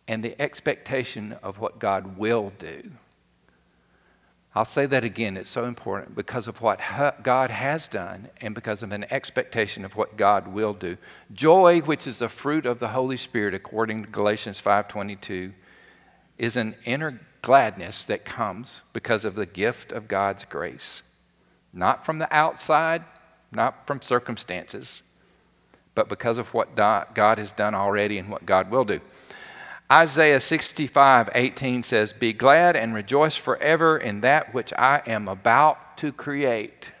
and 0.06 0.22
the 0.22 0.40
expectation 0.40 1.32
of 1.42 1.58
what 1.58 1.80
God 1.80 2.16
will 2.16 2.52
do. 2.60 2.92
I'll 4.54 4.64
say 4.64 4.86
that 4.86 5.04
again. 5.04 5.36
It's 5.36 5.50
so 5.50 5.66
important 5.66 6.16
because 6.16 6.48
of 6.48 6.60
what 6.60 6.80
God 7.22 7.50
has 7.50 7.86
done 7.86 8.28
and 8.40 8.54
because 8.54 8.82
of 8.82 8.92
an 8.92 9.06
expectation 9.12 9.84
of 9.84 9.94
what 9.94 10.16
God 10.16 10.48
will 10.48 10.74
do. 10.74 10.96
Joy, 11.32 11.80
which 11.80 12.06
is 12.06 12.18
the 12.18 12.28
fruit 12.28 12.66
of 12.66 12.78
the 12.78 12.88
Holy 12.88 13.16
Spirit 13.16 13.54
according 13.54 14.02
to 14.02 14.10
Galatians 14.10 14.60
5:22, 14.60 15.52
is 16.38 16.56
an 16.56 16.74
inner 16.84 17.20
gladness 17.42 18.04
that 18.06 18.24
comes 18.24 18.82
because 18.92 19.24
of 19.24 19.34
the 19.34 19.46
gift 19.46 19.92
of 19.92 20.08
God's 20.08 20.44
grace. 20.44 21.02
Not 21.72 22.04
from 22.04 22.18
the 22.18 22.34
outside, 22.34 23.04
not 23.52 23.86
from 23.86 24.02
circumstances, 24.02 25.02
but 25.94 26.08
because 26.08 26.38
of 26.38 26.54
what 26.54 26.74
God 26.74 27.38
has 27.38 27.52
done 27.52 27.74
already 27.74 28.18
and 28.18 28.28
what 28.30 28.46
God 28.46 28.70
will 28.70 28.84
do. 28.84 29.00
Isaiah 29.90 30.40
65, 30.40 31.30
18 31.34 31.82
says, 31.82 32.12
Be 32.12 32.34
glad 32.34 32.76
and 32.76 32.94
rejoice 32.94 33.36
forever 33.36 33.96
in 33.96 34.20
that 34.20 34.52
which 34.52 34.72
I 34.74 35.02
am 35.06 35.28
about 35.28 35.96
to 35.98 36.12
create. 36.12 36.92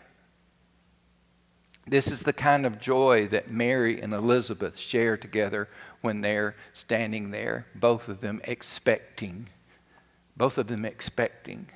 This 1.86 2.08
is 2.08 2.22
the 2.22 2.32
kind 2.32 2.64
of 2.64 2.80
joy 2.80 3.28
that 3.28 3.50
Mary 3.50 4.00
and 4.00 4.14
Elizabeth 4.14 4.78
share 4.78 5.16
together 5.16 5.68
when 6.00 6.22
they're 6.22 6.56
standing 6.72 7.30
there, 7.30 7.66
both 7.74 8.08
of 8.08 8.20
them 8.20 8.40
expecting. 8.44 9.48
Both 10.36 10.56
of 10.56 10.68
them 10.68 10.84
expecting. 10.84 11.68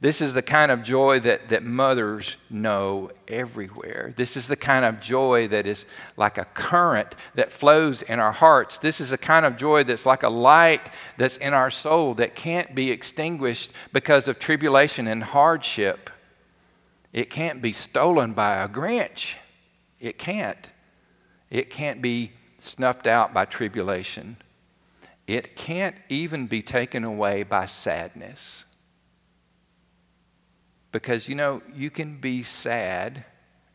This 0.00 0.20
is 0.20 0.32
the 0.32 0.42
kind 0.42 0.70
of 0.70 0.84
joy 0.84 1.18
that, 1.20 1.48
that 1.48 1.64
mothers 1.64 2.36
know 2.48 3.10
everywhere. 3.26 4.14
This 4.16 4.36
is 4.36 4.46
the 4.46 4.56
kind 4.56 4.84
of 4.84 5.00
joy 5.00 5.48
that 5.48 5.66
is 5.66 5.86
like 6.16 6.38
a 6.38 6.44
current 6.44 7.16
that 7.34 7.50
flows 7.50 8.02
in 8.02 8.20
our 8.20 8.30
hearts. 8.30 8.78
This 8.78 9.00
is 9.00 9.10
the 9.10 9.18
kind 9.18 9.44
of 9.44 9.56
joy 9.56 9.82
that's 9.82 10.06
like 10.06 10.22
a 10.22 10.28
light 10.28 10.90
that's 11.16 11.36
in 11.38 11.52
our 11.52 11.70
soul 11.70 12.14
that 12.14 12.36
can't 12.36 12.76
be 12.76 12.92
extinguished 12.92 13.72
because 13.92 14.28
of 14.28 14.38
tribulation 14.38 15.08
and 15.08 15.24
hardship. 15.24 16.10
It 17.12 17.28
can't 17.28 17.60
be 17.60 17.72
stolen 17.72 18.34
by 18.34 18.62
a 18.62 18.68
Grinch. 18.68 19.34
It 19.98 20.16
can't. 20.16 20.70
It 21.50 21.70
can't 21.70 22.00
be 22.00 22.30
snuffed 22.58 23.08
out 23.08 23.34
by 23.34 23.46
tribulation. 23.46 24.36
It 25.26 25.56
can't 25.56 25.96
even 26.08 26.46
be 26.46 26.62
taken 26.62 27.02
away 27.02 27.42
by 27.42 27.66
sadness. 27.66 28.64
Because, 30.92 31.28
you 31.28 31.34
know, 31.34 31.62
you 31.74 31.90
can 31.90 32.16
be 32.16 32.42
sad 32.42 33.24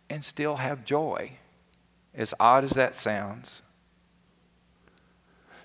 and 0.10 0.24
still 0.24 0.56
have 0.56 0.84
joy, 0.84 1.32
as 2.14 2.34
odd 2.40 2.64
as 2.64 2.72
that 2.72 2.96
sounds. 2.96 3.62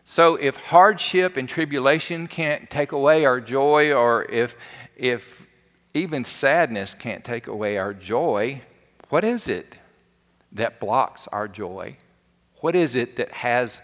So, 0.05 0.37
if 0.37 0.57
hardship 0.57 1.37
and 1.37 1.49
tribulation 1.49 2.29
can't 2.29 2.71
take 2.71 2.93
away 2.93 3.27
our 3.27 3.41
joy, 3.41 3.93
or 3.93 4.25
if, 4.31 4.57
if 4.97 5.47
even 5.93 6.25
sadness 6.25 6.95
can't 6.95 7.25
take 7.25 7.47
away 7.47 7.77
our 7.77 7.93
joy, 7.93 8.63
what 9.11 9.25
is 9.25 9.49
it 9.49 9.79
that 10.53 10.81
blocks 10.81 11.29
our 11.29 11.49
joy? 11.49 11.97
What 12.61 12.75
is 12.75 12.95
it 12.95 13.17
that 13.17 13.33
has 13.33 13.81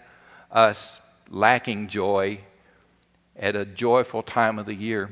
us 0.51 0.99
lacking 1.29 1.87
joy 1.87 2.41
at 3.35 3.55
a 3.55 3.65
joyful 3.65 4.23
time 4.23 4.59
of 4.59 4.65
the 4.65 4.73
year? 4.73 5.11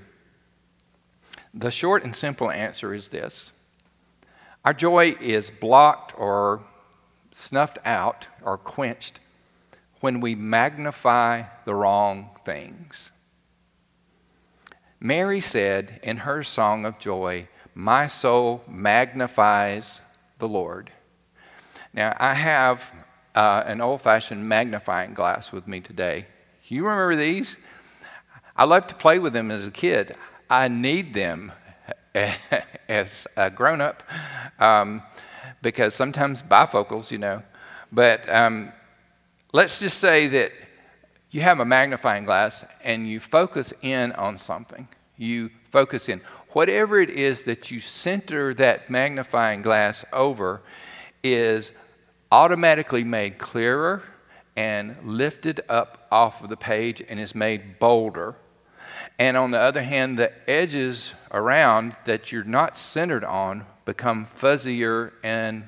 The 1.54 1.72
short 1.72 2.04
and 2.04 2.16
simple 2.16 2.50
answer 2.50 2.94
is 2.94 3.10
this 3.10 3.52
Our 4.66 4.74
joy 4.74 5.16
is 5.22 5.52
blocked 5.52 6.18
or 6.18 6.64
snuffed 7.32 7.80
out 7.86 8.28
or 8.44 8.58
quenched 8.58 9.20
when 10.00 10.20
we 10.20 10.36
magnify 10.36 11.44
the 11.66 11.76
wrong 11.76 12.30
things. 12.44 13.12
Mary 15.00 15.40
said 15.40 16.00
in 16.02 16.18
her 16.18 16.44
song 16.44 16.86
of 16.86 16.98
joy, 16.98 17.48
My 17.76 18.08
soul 18.08 18.64
magnifies 18.68 20.02
the 20.40 20.48
Lord. 20.48 20.92
Now, 21.94 22.16
I 22.20 22.34
have 22.34 22.92
uh, 23.36 23.64
an 23.66 23.82
old 23.82 24.02
fashioned 24.02 24.48
magnifying 24.48 25.14
glass 25.14 25.52
with 25.52 25.68
me 25.68 25.80
today. 25.80 26.26
You 26.68 26.84
remember 26.84 27.16
these? 27.16 27.58
I 28.56 28.64
loved 28.64 28.90
to 28.90 28.96
play 28.96 29.20
with 29.20 29.34
them 29.34 29.52
as 29.52 29.66
a 29.66 29.72
kid. 29.72 30.16
I 30.50 30.68
need 30.68 31.14
them 31.14 31.52
as 32.88 33.28
a 33.36 33.50
grown 33.50 33.82
up 33.82 34.04
um, 34.60 35.02
because 35.62 35.94
sometimes 35.94 36.42
bifocals, 36.44 37.12
you 37.12 37.18
know. 37.18 37.42
But 37.92 38.28
um, 38.30 38.72
let's 39.52 39.80
just 39.80 40.00
say 40.00 40.28
that 40.28 40.52
you 41.32 41.42
have 41.42 41.60
a 41.60 41.66
magnifying 41.66 42.26
glass 42.26 42.64
and 42.84 43.10
you 43.10 43.20
focus 43.20 43.74
in 43.82 44.12
on 44.14 44.38
something. 44.38 44.88
You 45.18 45.50
focus 45.72 46.10
in. 46.10 46.22
Whatever 46.50 47.00
it 47.00 47.10
is 47.10 47.44
that 47.44 47.72
you 47.72 47.80
center 47.80 48.54
that 48.56 48.90
magnifying 48.90 49.64
glass 49.64 50.06
over 50.14 50.62
is 51.24 51.72
automatically 52.32 53.04
made 53.04 53.40
clearer 53.40 54.04
and 54.56 54.96
lifted 55.04 55.62
up 55.70 56.08
off 56.12 56.44
of 56.44 56.50
the 56.50 56.58
page 56.58 57.02
and 57.10 57.20
is 57.20 57.34
made 57.34 57.80
bolder 57.80 58.36
and 59.20 59.38
on 59.38 59.52
the 59.52 59.60
other 59.60 59.84
hand, 59.84 60.18
the 60.18 60.32
edges 60.50 61.14
around 61.32 61.96
that 62.06 62.32
you're 62.32 62.44
not 62.44 62.78
centered 62.78 63.24
on 63.24 63.66
become 63.86 64.26
fuzzier 64.26 65.12
and 65.24 65.68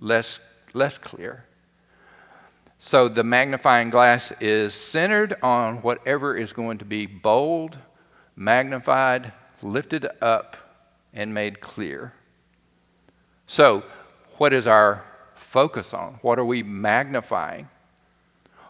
less, 0.00 0.40
less 0.72 0.98
clear. 0.98 1.44
So 2.78 3.08
the 3.08 3.24
magnifying 3.24 3.90
glass 3.90 4.32
is 4.40 4.74
centered 4.74 5.36
on 5.42 5.78
whatever 5.78 6.36
is 6.36 6.52
going 6.52 6.78
to 6.78 6.84
be 6.84 7.06
bold, 7.06 7.78
magnified, 8.36 9.32
lifted 9.62 10.06
up, 10.20 10.56
and 11.12 11.32
made 11.32 11.60
clear. 11.60 12.12
So, 13.46 13.84
what 14.36 14.52
is 14.52 14.66
our 14.66 15.04
focus 15.34 15.94
on? 15.94 16.18
What 16.22 16.38
are 16.38 16.44
we 16.44 16.62
magnifying? 16.62 17.68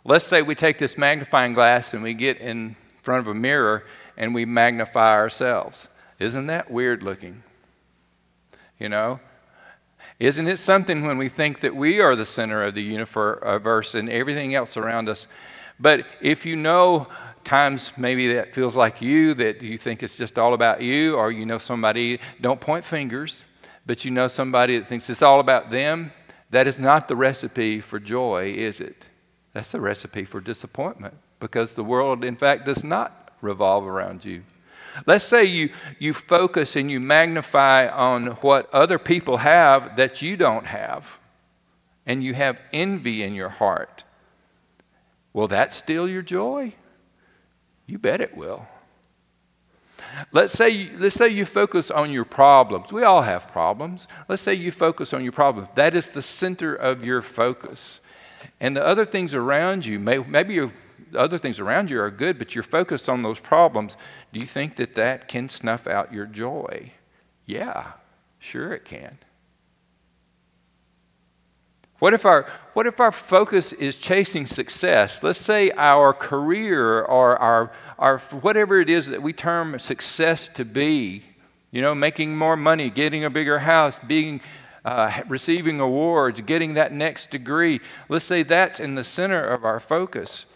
Let's 0.04 0.26
say 0.26 0.42
we 0.42 0.54
take 0.54 0.78
this 0.78 0.98
magnifying 0.98 1.54
glass 1.54 1.94
and 1.94 2.02
we 2.02 2.12
get 2.12 2.38
in 2.38 2.76
front 3.04 3.20
of 3.20 3.28
a 3.28 3.38
mirror 3.38 3.84
and 4.16 4.34
we 4.34 4.44
magnify 4.44 5.12
ourselves. 5.12 5.88
Isn't 6.18 6.46
that 6.46 6.70
weird 6.70 7.02
looking? 7.02 7.42
You 8.78 8.88
know? 8.88 9.20
Isn't 10.18 10.48
it 10.48 10.58
something 10.58 11.06
when 11.06 11.18
we 11.18 11.28
think 11.28 11.60
that 11.60 11.74
we 11.74 12.00
are 12.00 12.16
the 12.16 12.24
center 12.24 12.64
of 12.64 12.74
the 12.74 12.82
universe 12.82 13.94
and 13.94 14.08
everything 14.08 14.54
else 14.54 14.76
around 14.76 15.08
us? 15.08 15.26
But 15.78 16.06
if 16.20 16.46
you 16.46 16.56
know 16.56 17.08
times 17.44 17.92
maybe 17.98 18.32
that 18.34 18.54
feels 18.54 18.74
like 18.74 19.02
you, 19.02 19.34
that 19.34 19.60
you 19.60 19.76
think 19.76 20.02
it's 20.02 20.16
just 20.16 20.38
all 20.38 20.54
about 20.54 20.80
you, 20.80 21.16
or 21.16 21.30
you 21.30 21.44
know 21.44 21.58
somebody, 21.58 22.20
don't 22.40 22.60
point 22.60 22.84
fingers, 22.84 23.44
but 23.84 24.04
you 24.04 24.10
know 24.10 24.28
somebody 24.28 24.78
that 24.78 24.86
thinks 24.86 25.10
it's 25.10 25.20
all 25.20 25.40
about 25.40 25.70
them, 25.70 26.12
that 26.50 26.66
is 26.66 26.78
not 26.78 27.08
the 27.08 27.16
recipe 27.16 27.80
for 27.80 27.98
joy, 27.98 28.54
is 28.56 28.80
it? 28.80 29.08
That's 29.52 29.72
the 29.72 29.80
recipe 29.80 30.24
for 30.24 30.40
disappointment 30.40 31.14
because 31.44 31.74
the 31.74 31.84
world, 31.84 32.24
in 32.24 32.34
fact, 32.34 32.64
does 32.64 32.82
not 32.82 33.30
revolve 33.42 33.86
around 33.86 34.24
you. 34.24 34.42
Let's 35.04 35.26
say 35.26 35.44
you, 35.44 35.68
you 35.98 36.14
focus 36.14 36.74
and 36.74 36.90
you 36.90 37.00
magnify 37.00 37.86
on 37.86 38.28
what 38.36 38.72
other 38.72 38.98
people 38.98 39.36
have 39.36 39.94
that 39.98 40.22
you 40.22 40.38
don't 40.38 40.64
have, 40.64 41.18
and 42.06 42.24
you 42.24 42.32
have 42.32 42.58
envy 42.72 43.22
in 43.22 43.34
your 43.34 43.50
heart. 43.50 44.04
Will 45.34 45.46
that 45.48 45.74
steal 45.74 46.08
your 46.08 46.22
joy? 46.22 46.72
You 47.86 47.98
bet 47.98 48.22
it 48.22 48.34
will. 48.34 48.66
Let's 50.32 50.54
say, 50.54 50.92
let's 50.96 51.14
say 51.14 51.28
you 51.28 51.44
focus 51.44 51.90
on 51.90 52.10
your 52.10 52.24
problems. 52.24 52.90
We 52.90 53.02
all 53.02 53.20
have 53.20 53.48
problems. 53.48 54.08
Let's 54.30 54.40
say 54.40 54.54
you 54.54 54.72
focus 54.72 55.12
on 55.12 55.22
your 55.22 55.32
problems. 55.32 55.68
That 55.74 55.94
is 55.94 56.08
the 56.08 56.22
center 56.22 56.74
of 56.74 57.04
your 57.04 57.20
focus. 57.20 58.00
And 58.60 58.74
the 58.74 58.86
other 58.86 59.04
things 59.04 59.34
around 59.34 59.84
you, 59.84 59.98
may, 59.98 60.16
maybe 60.16 60.54
you're 60.54 60.72
other 61.14 61.38
things 61.38 61.60
around 61.60 61.90
you 61.90 62.00
are 62.00 62.10
good, 62.10 62.38
but 62.38 62.54
you're 62.54 62.64
focused 62.64 63.08
on 63.08 63.22
those 63.22 63.38
problems, 63.38 63.96
do 64.32 64.40
you 64.40 64.46
think 64.46 64.76
that 64.76 64.94
that 64.94 65.28
can 65.28 65.48
snuff 65.48 65.86
out 65.86 66.12
your 66.12 66.26
joy? 66.26 66.92
Yeah, 67.46 67.92
sure 68.38 68.72
it 68.72 68.84
can. 68.84 69.18
What 72.00 72.12
if, 72.12 72.26
our, 72.26 72.46
what 72.74 72.86
if 72.86 73.00
our 73.00 73.12
focus 73.12 73.72
is 73.72 73.96
chasing 73.96 74.46
success? 74.46 75.22
Let's 75.22 75.38
say 75.38 75.70
our 75.70 76.12
career 76.12 77.02
or 77.02 77.38
our, 77.38 77.72
our 77.98 78.18
whatever 78.18 78.80
it 78.80 78.90
is 78.90 79.06
that 79.06 79.22
we 79.22 79.32
term 79.32 79.78
success 79.78 80.48
to 80.48 80.64
be, 80.64 81.22
you 81.70 81.80
know, 81.80 81.94
making 81.94 82.36
more 82.36 82.56
money, 82.56 82.90
getting 82.90 83.24
a 83.24 83.30
bigger 83.30 83.60
house, 83.60 83.98
being, 84.00 84.40
uh, 84.84 85.22
receiving 85.28 85.80
awards, 85.80 86.40
getting 86.42 86.74
that 86.74 86.92
next 86.92 87.30
degree. 87.30 87.80
Let's 88.08 88.26
say 88.26 88.42
that's 88.42 88.80
in 88.80 88.96
the 88.96 89.04
center 89.04 89.42
of 89.42 89.64
our 89.64 89.80
focus. 89.80 90.46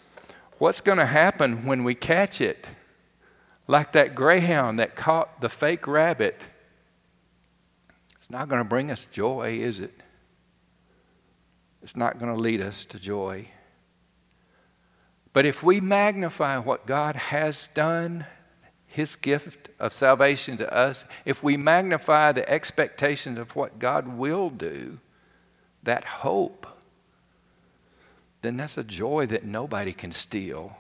What's 0.59 0.81
going 0.81 0.99
to 0.99 1.07
happen 1.07 1.65
when 1.65 1.85
we 1.85 1.95
catch 1.95 2.41
it? 2.41 2.67
Like 3.67 3.93
that 3.93 4.15
greyhound 4.15 4.79
that 4.79 4.97
caught 4.97 5.41
the 5.41 5.49
fake 5.49 5.87
rabbit. 5.87 6.41
It's 8.19 8.31
not 8.31 8.49
going 8.49 8.61
to 8.61 8.69
bring 8.69 8.91
us 8.91 9.07
joy, 9.07 9.59
is 9.61 9.81
it? 9.81 10.03
It's 11.83 11.97
not 11.97 12.19
going 12.19 12.35
to 12.35 12.41
lead 12.41 12.61
us 12.61 12.85
to 12.87 12.99
joy. 12.99 13.49
But 15.33 15.47
if 15.47 15.63
we 15.63 15.81
magnify 15.81 16.59
what 16.59 16.87
God 16.87 17.15
has 17.15 17.69
done, 17.75 18.27
His 18.87 19.15
gift 19.17 19.69
of 19.79 19.95
salvation 19.95 20.57
to 20.57 20.73
us, 20.73 21.05
if 21.25 21.43
we 21.43 21.57
magnify 21.57 22.33
the 22.33 22.49
expectations 22.49 23.39
of 23.39 23.55
what 23.55 23.79
God 23.79 24.09
will 24.09 24.51
do, 24.51 24.99
that 25.85 26.05
hope 26.05 26.67
then 28.43 28.57
that's 28.57 28.79
a 28.79 28.85
joy 28.85 29.27
that 29.27 29.45
nobody 29.45 29.93
can 29.93 30.13
steal. 30.13 30.77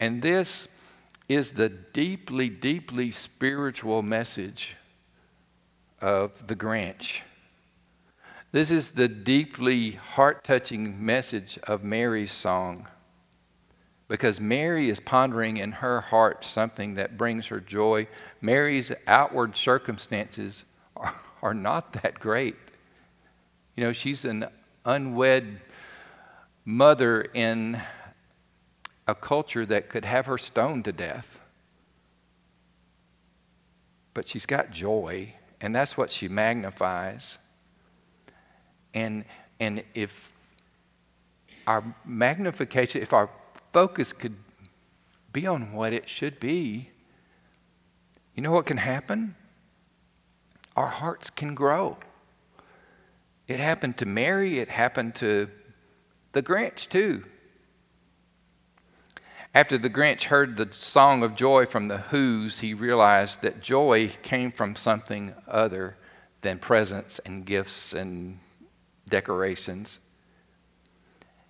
And 0.00 0.22
this 0.22 0.66
is 1.28 1.52
the 1.52 1.68
deeply, 1.68 2.48
deeply 2.48 3.10
spiritual 3.10 4.02
message 4.02 4.76
of 6.00 6.46
The 6.48 6.56
Grinch. 6.56 7.20
This 8.52 8.72
is 8.72 8.90
the 8.90 9.06
deeply 9.06 9.92
heart 9.92 10.42
touching 10.42 11.04
message 11.04 11.58
of 11.64 11.84
Mary's 11.84 12.32
song. 12.32 12.88
Because 14.08 14.40
Mary 14.40 14.90
is 14.90 14.98
pondering 14.98 15.58
in 15.58 15.70
her 15.70 16.00
heart 16.00 16.44
something 16.44 16.94
that 16.94 17.16
brings 17.16 17.46
her 17.46 17.60
joy. 17.60 18.08
Mary's 18.40 18.90
outward 19.06 19.56
circumstances 19.56 20.64
are, 20.96 21.14
are 21.42 21.54
not 21.54 21.92
that 22.02 22.18
great. 22.18 22.56
You 23.76 23.84
know, 23.84 23.92
she's 23.92 24.24
an 24.24 24.46
unwed 24.84 25.60
mother 26.64 27.22
in 27.22 27.80
a 29.06 29.14
culture 29.14 29.66
that 29.66 29.88
could 29.88 30.04
have 30.04 30.26
her 30.26 30.38
stoned 30.38 30.84
to 30.84 30.92
death. 30.92 31.40
But 34.14 34.28
she's 34.28 34.46
got 34.46 34.70
joy, 34.70 35.34
and 35.60 35.74
that's 35.74 35.96
what 35.96 36.10
she 36.10 36.28
magnifies. 36.28 37.38
And, 38.94 39.24
and 39.58 39.84
if 39.94 40.32
our 41.66 41.84
magnification, 42.04 43.02
if 43.02 43.12
our 43.12 43.30
focus 43.72 44.12
could 44.12 44.34
be 45.32 45.46
on 45.46 45.72
what 45.72 45.92
it 45.92 46.08
should 46.08 46.40
be, 46.40 46.90
you 48.34 48.42
know 48.42 48.50
what 48.52 48.66
can 48.66 48.78
happen? 48.78 49.36
Our 50.76 50.88
hearts 50.88 51.30
can 51.30 51.54
grow. 51.54 51.98
It 53.50 53.58
happened 53.58 53.96
to 53.96 54.06
Mary, 54.06 54.60
it 54.60 54.68
happened 54.68 55.16
to 55.16 55.48
the 56.30 56.40
Grinch 56.40 56.88
too. 56.88 57.24
After 59.52 59.76
the 59.76 59.90
Grinch 59.90 60.22
heard 60.22 60.56
the 60.56 60.68
song 60.70 61.24
of 61.24 61.34
joy 61.34 61.66
from 61.66 61.88
the 61.88 61.98
Who's, 61.98 62.60
he 62.60 62.74
realized 62.74 63.42
that 63.42 63.60
joy 63.60 64.12
came 64.22 64.52
from 64.52 64.76
something 64.76 65.34
other 65.48 65.96
than 66.42 66.60
presents 66.60 67.18
and 67.26 67.44
gifts 67.44 67.92
and 67.92 68.38
decorations. 69.08 69.98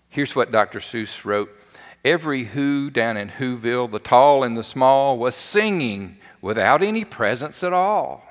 Here's 0.09 0.35
what 0.35 0.51
Dr. 0.51 0.79
Seuss 0.79 1.27
wrote 1.27 1.51
Every 2.03 2.45
Who 2.45 2.89
down 2.89 3.19
in 3.19 3.29
Whoville, 3.29 3.91
the 3.91 3.99
tall 3.99 4.43
and 4.43 4.57
the 4.57 4.65
small, 4.65 5.19
was 5.19 5.35
singing 5.35 6.17
without 6.41 6.83
any 6.83 7.05
presents 7.05 7.63
at 7.63 7.75
all. 7.75 8.25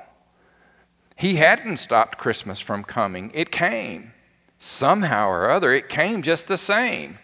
He 1.19 1.35
hadn't 1.35 1.75
stopped 1.75 2.17
Christmas 2.17 2.61
from 2.61 2.85
coming, 2.85 3.29
it 3.33 3.51
came. 3.51 4.13
Somehow 4.57 5.27
or 5.27 5.49
other, 5.49 5.73
it 5.73 5.89
came 5.89 6.21
just 6.21 6.47
the 6.47 6.57
same. 6.57 7.19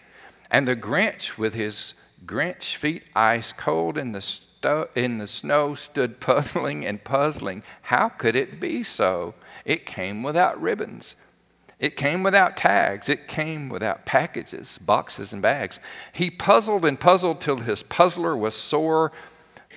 And 0.52 0.68
the 0.68 0.76
Grinch, 0.76 1.38
with 1.38 1.54
his 1.54 1.94
Grinch 2.26 2.76
feet 2.76 3.04
ice 3.16 3.54
cold 3.54 3.98
in 3.98 4.12
the, 4.12 4.20
sto- 4.20 4.90
in 4.96 5.18
the 5.18 5.28
snow, 5.28 5.76
stood 5.76 6.20
puzzling 6.20 6.86
and 6.86 7.06
puzzling. 7.06 7.64
How 7.84 8.10
could 8.10 8.36
it 8.36 8.60
be 8.60 8.84
so? 8.84 9.34
It 9.64 9.86
came 9.86 10.24
without 10.24 10.62
ribbons. 10.62 11.16
It 11.80 11.96
came 11.96 12.22
without 12.22 12.58
tags. 12.58 13.08
It 13.08 13.30
came 13.30 13.70
without 13.70 14.06
packages, 14.06 14.78
boxes, 14.78 15.32
and 15.32 15.42
bags. 15.42 15.80
He 16.12 16.30
puzzled 16.30 16.84
and 16.84 17.00
puzzled 17.00 17.40
till 17.40 17.60
his 17.60 17.82
puzzler 17.84 18.36
was 18.36 18.56
sore. 18.56 19.14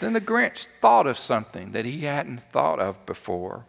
Then 0.00 0.12
the 0.12 0.20
Grinch 0.20 0.66
thought 0.82 1.06
of 1.06 1.20
something 1.20 1.70
that 1.70 1.84
he 1.84 2.00
hadn't 2.00 2.42
thought 2.42 2.80
of 2.80 3.06
before. 3.06 3.64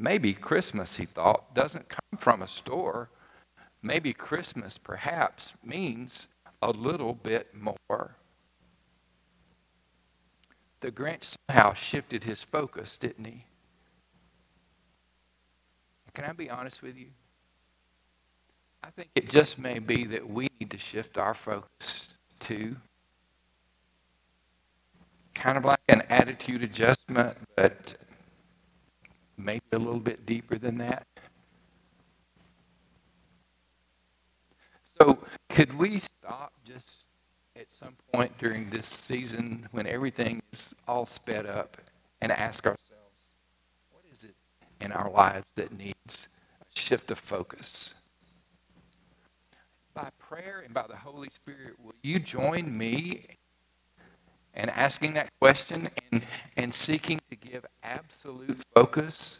Maybe 0.00 0.32
Christmas, 0.32 0.96
he 0.96 1.06
thought, 1.06 1.54
doesn't 1.54 1.88
come 1.88 2.18
from 2.18 2.40
a 2.40 2.46
store. 2.46 3.10
Maybe 3.82 4.12
Christmas, 4.12 4.78
perhaps, 4.78 5.54
means 5.64 6.28
a 6.62 6.70
little 6.70 7.14
bit 7.14 7.48
more. 7.52 8.14
The 10.80 10.92
Grinch 10.92 11.36
somehow 11.48 11.72
shifted 11.72 12.22
his 12.22 12.44
focus, 12.44 12.96
didn't 12.96 13.24
he? 13.24 13.44
Can 16.14 16.24
I 16.24 16.32
be 16.32 16.48
honest 16.48 16.82
with 16.82 16.96
you? 16.96 17.08
I 18.82 18.90
think 18.90 19.10
it 19.16 19.28
just 19.28 19.58
may 19.58 19.80
be 19.80 20.04
that 20.06 20.28
we 20.28 20.48
need 20.60 20.70
to 20.70 20.78
shift 20.78 21.18
our 21.18 21.34
focus 21.34 22.14
to 22.40 22.76
kind 25.34 25.58
of 25.58 25.64
like 25.64 25.80
an 25.88 26.02
attitude 26.08 26.62
adjustment, 26.62 27.36
but 27.56 27.94
maybe 29.48 29.62
a 29.72 29.78
little 29.78 29.98
bit 29.98 30.26
deeper 30.26 30.58
than 30.58 30.76
that. 30.76 31.06
So, 35.00 35.18
could 35.48 35.78
we 35.78 36.00
stop 36.00 36.52
just 36.66 37.06
at 37.56 37.70
some 37.70 37.96
point 38.12 38.36
during 38.36 38.68
this 38.68 38.84
season 38.84 39.66
when 39.70 39.86
everything 39.86 40.42
is 40.52 40.74
all 40.86 41.06
sped 41.06 41.46
up 41.46 41.78
and 42.20 42.30
ask 42.30 42.66
ourselves, 42.66 43.30
what 43.90 44.02
is 44.12 44.22
it 44.22 44.34
in 44.82 44.92
our 44.92 45.10
lives 45.10 45.46
that 45.54 45.72
needs 45.72 46.28
a 46.60 46.78
shift 46.78 47.10
of 47.10 47.18
focus? 47.18 47.94
by 49.94 50.10
prayer 50.20 50.62
and 50.64 50.72
by 50.72 50.86
the 50.86 50.94
Holy 50.94 51.28
Spirit, 51.28 51.74
will 51.82 51.94
you 52.04 52.20
join 52.20 52.78
me 52.78 53.26
in 54.58 54.68
asking 54.70 55.14
that 55.14 55.28
question 55.40 55.88
and, 56.10 56.22
and 56.56 56.74
seeking 56.74 57.20
to 57.30 57.36
give 57.36 57.64
absolute 57.84 58.60
focus, 58.74 59.38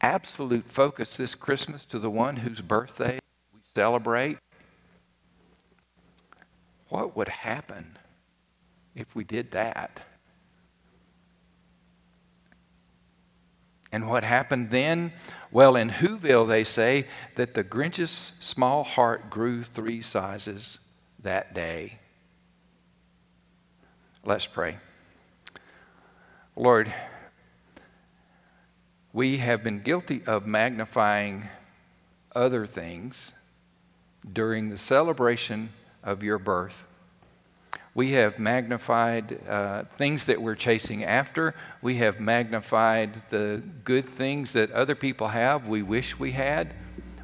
absolute 0.00 0.68
focus 0.68 1.16
this 1.16 1.36
Christmas 1.36 1.84
to 1.86 2.00
the 2.00 2.10
one 2.10 2.36
whose 2.36 2.60
birthday 2.60 3.20
we 3.54 3.60
celebrate? 3.62 4.38
What 6.88 7.16
would 7.16 7.28
happen 7.28 7.96
if 8.96 9.14
we 9.14 9.22
did 9.22 9.52
that? 9.52 10.00
And 13.92 14.08
what 14.08 14.24
happened 14.24 14.70
then? 14.70 15.12
Well, 15.52 15.76
in 15.76 15.90
Whoville, 15.90 16.48
they 16.48 16.64
say 16.64 17.06
that 17.36 17.54
the 17.54 17.62
Grinch's 17.62 18.32
small 18.40 18.82
heart 18.82 19.30
grew 19.30 19.62
three 19.62 20.02
sizes 20.02 20.80
that 21.22 21.54
day. 21.54 22.00
Let's 24.26 24.46
pray. 24.46 24.78
Lord, 26.56 26.92
we 29.12 29.36
have 29.36 29.62
been 29.62 29.82
guilty 29.82 30.20
of 30.26 30.48
magnifying 30.48 31.44
other 32.34 32.66
things 32.66 33.32
during 34.32 34.68
the 34.68 34.78
celebration 34.78 35.68
of 36.02 36.24
your 36.24 36.40
birth. 36.40 36.86
We 37.94 38.14
have 38.14 38.40
magnified 38.40 39.48
uh, 39.48 39.84
things 39.96 40.24
that 40.24 40.42
we're 40.42 40.56
chasing 40.56 41.04
after. 41.04 41.54
We 41.80 41.94
have 41.98 42.18
magnified 42.18 43.22
the 43.28 43.62
good 43.84 44.08
things 44.08 44.50
that 44.54 44.72
other 44.72 44.96
people 44.96 45.28
have, 45.28 45.68
we 45.68 45.82
wish 45.82 46.18
we 46.18 46.32
had. 46.32 46.74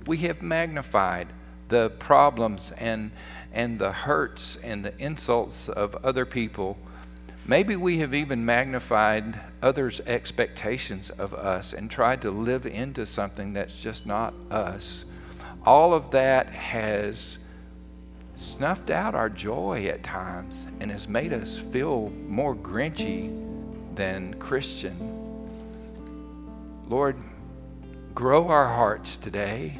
We 0.06 0.18
have 0.18 0.40
magnified 0.40 1.32
the 1.66 1.90
problems 1.98 2.70
and, 2.78 3.10
and 3.52 3.76
the 3.80 3.90
hurts 3.90 4.56
and 4.62 4.84
the 4.84 4.96
insults 4.98 5.68
of 5.68 5.96
other 6.04 6.24
people. 6.24 6.78
Maybe 7.44 7.74
we 7.74 7.98
have 7.98 8.14
even 8.14 8.44
magnified 8.44 9.40
others' 9.62 10.00
expectations 10.06 11.10
of 11.10 11.34
us 11.34 11.72
and 11.72 11.90
tried 11.90 12.22
to 12.22 12.30
live 12.30 12.66
into 12.66 13.04
something 13.04 13.52
that's 13.52 13.82
just 13.82 14.06
not 14.06 14.32
us. 14.50 15.04
All 15.64 15.92
of 15.92 16.12
that 16.12 16.50
has 16.50 17.38
snuffed 18.36 18.90
out 18.90 19.14
our 19.14 19.28
joy 19.28 19.86
at 19.86 20.04
times 20.04 20.68
and 20.80 20.90
has 20.90 21.08
made 21.08 21.32
us 21.32 21.58
feel 21.58 22.10
more 22.28 22.54
grinchy 22.54 23.30
than 23.94 24.34
Christian. 24.34 24.96
Lord, 26.88 27.16
grow 28.14 28.48
our 28.48 28.68
hearts 28.68 29.16
today. 29.16 29.78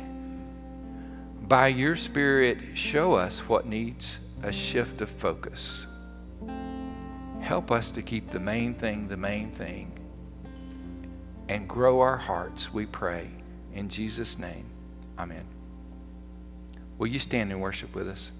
By 1.43 1.69
your 1.69 1.95
Spirit, 1.95 2.59
show 2.75 3.15
us 3.15 3.49
what 3.49 3.67
needs 3.67 4.21
a 4.43 4.53
shift 4.53 5.01
of 5.01 5.09
focus. 5.09 5.87
Help 7.43 7.70
us 7.70 7.90
to 7.90 8.03
keep 8.03 8.30
the 8.30 8.40
main 8.40 8.72
thing 8.72 9.09
the 9.09 9.16
main 9.16 9.51
thing 9.51 9.93
and 11.49 11.68
grow 11.68 12.01
our 12.01 12.16
hearts, 12.16 12.72
we 12.72 12.86
pray. 12.86 13.28
In 13.74 13.88
Jesus' 13.88 14.38
name, 14.38 14.64
amen. 15.18 15.45
Will 16.97 17.09
you 17.09 17.18
stand 17.18 17.51
and 17.51 17.61
worship 17.61 17.95
with 17.95 18.09
us? 18.09 18.30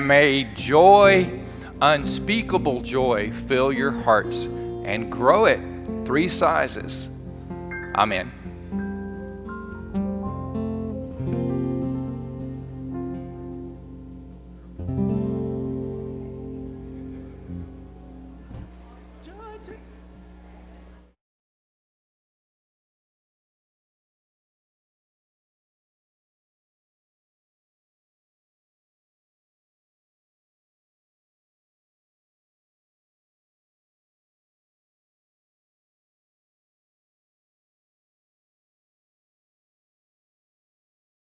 May 0.00 0.44
joy, 0.54 1.40
unspeakable 1.80 2.82
joy, 2.82 3.32
fill 3.32 3.72
your 3.72 3.90
hearts 3.90 4.44
and 4.44 5.10
grow 5.10 5.46
it 5.46 5.60
three 6.04 6.28
sizes. 6.28 7.08
Amen. 7.94 8.37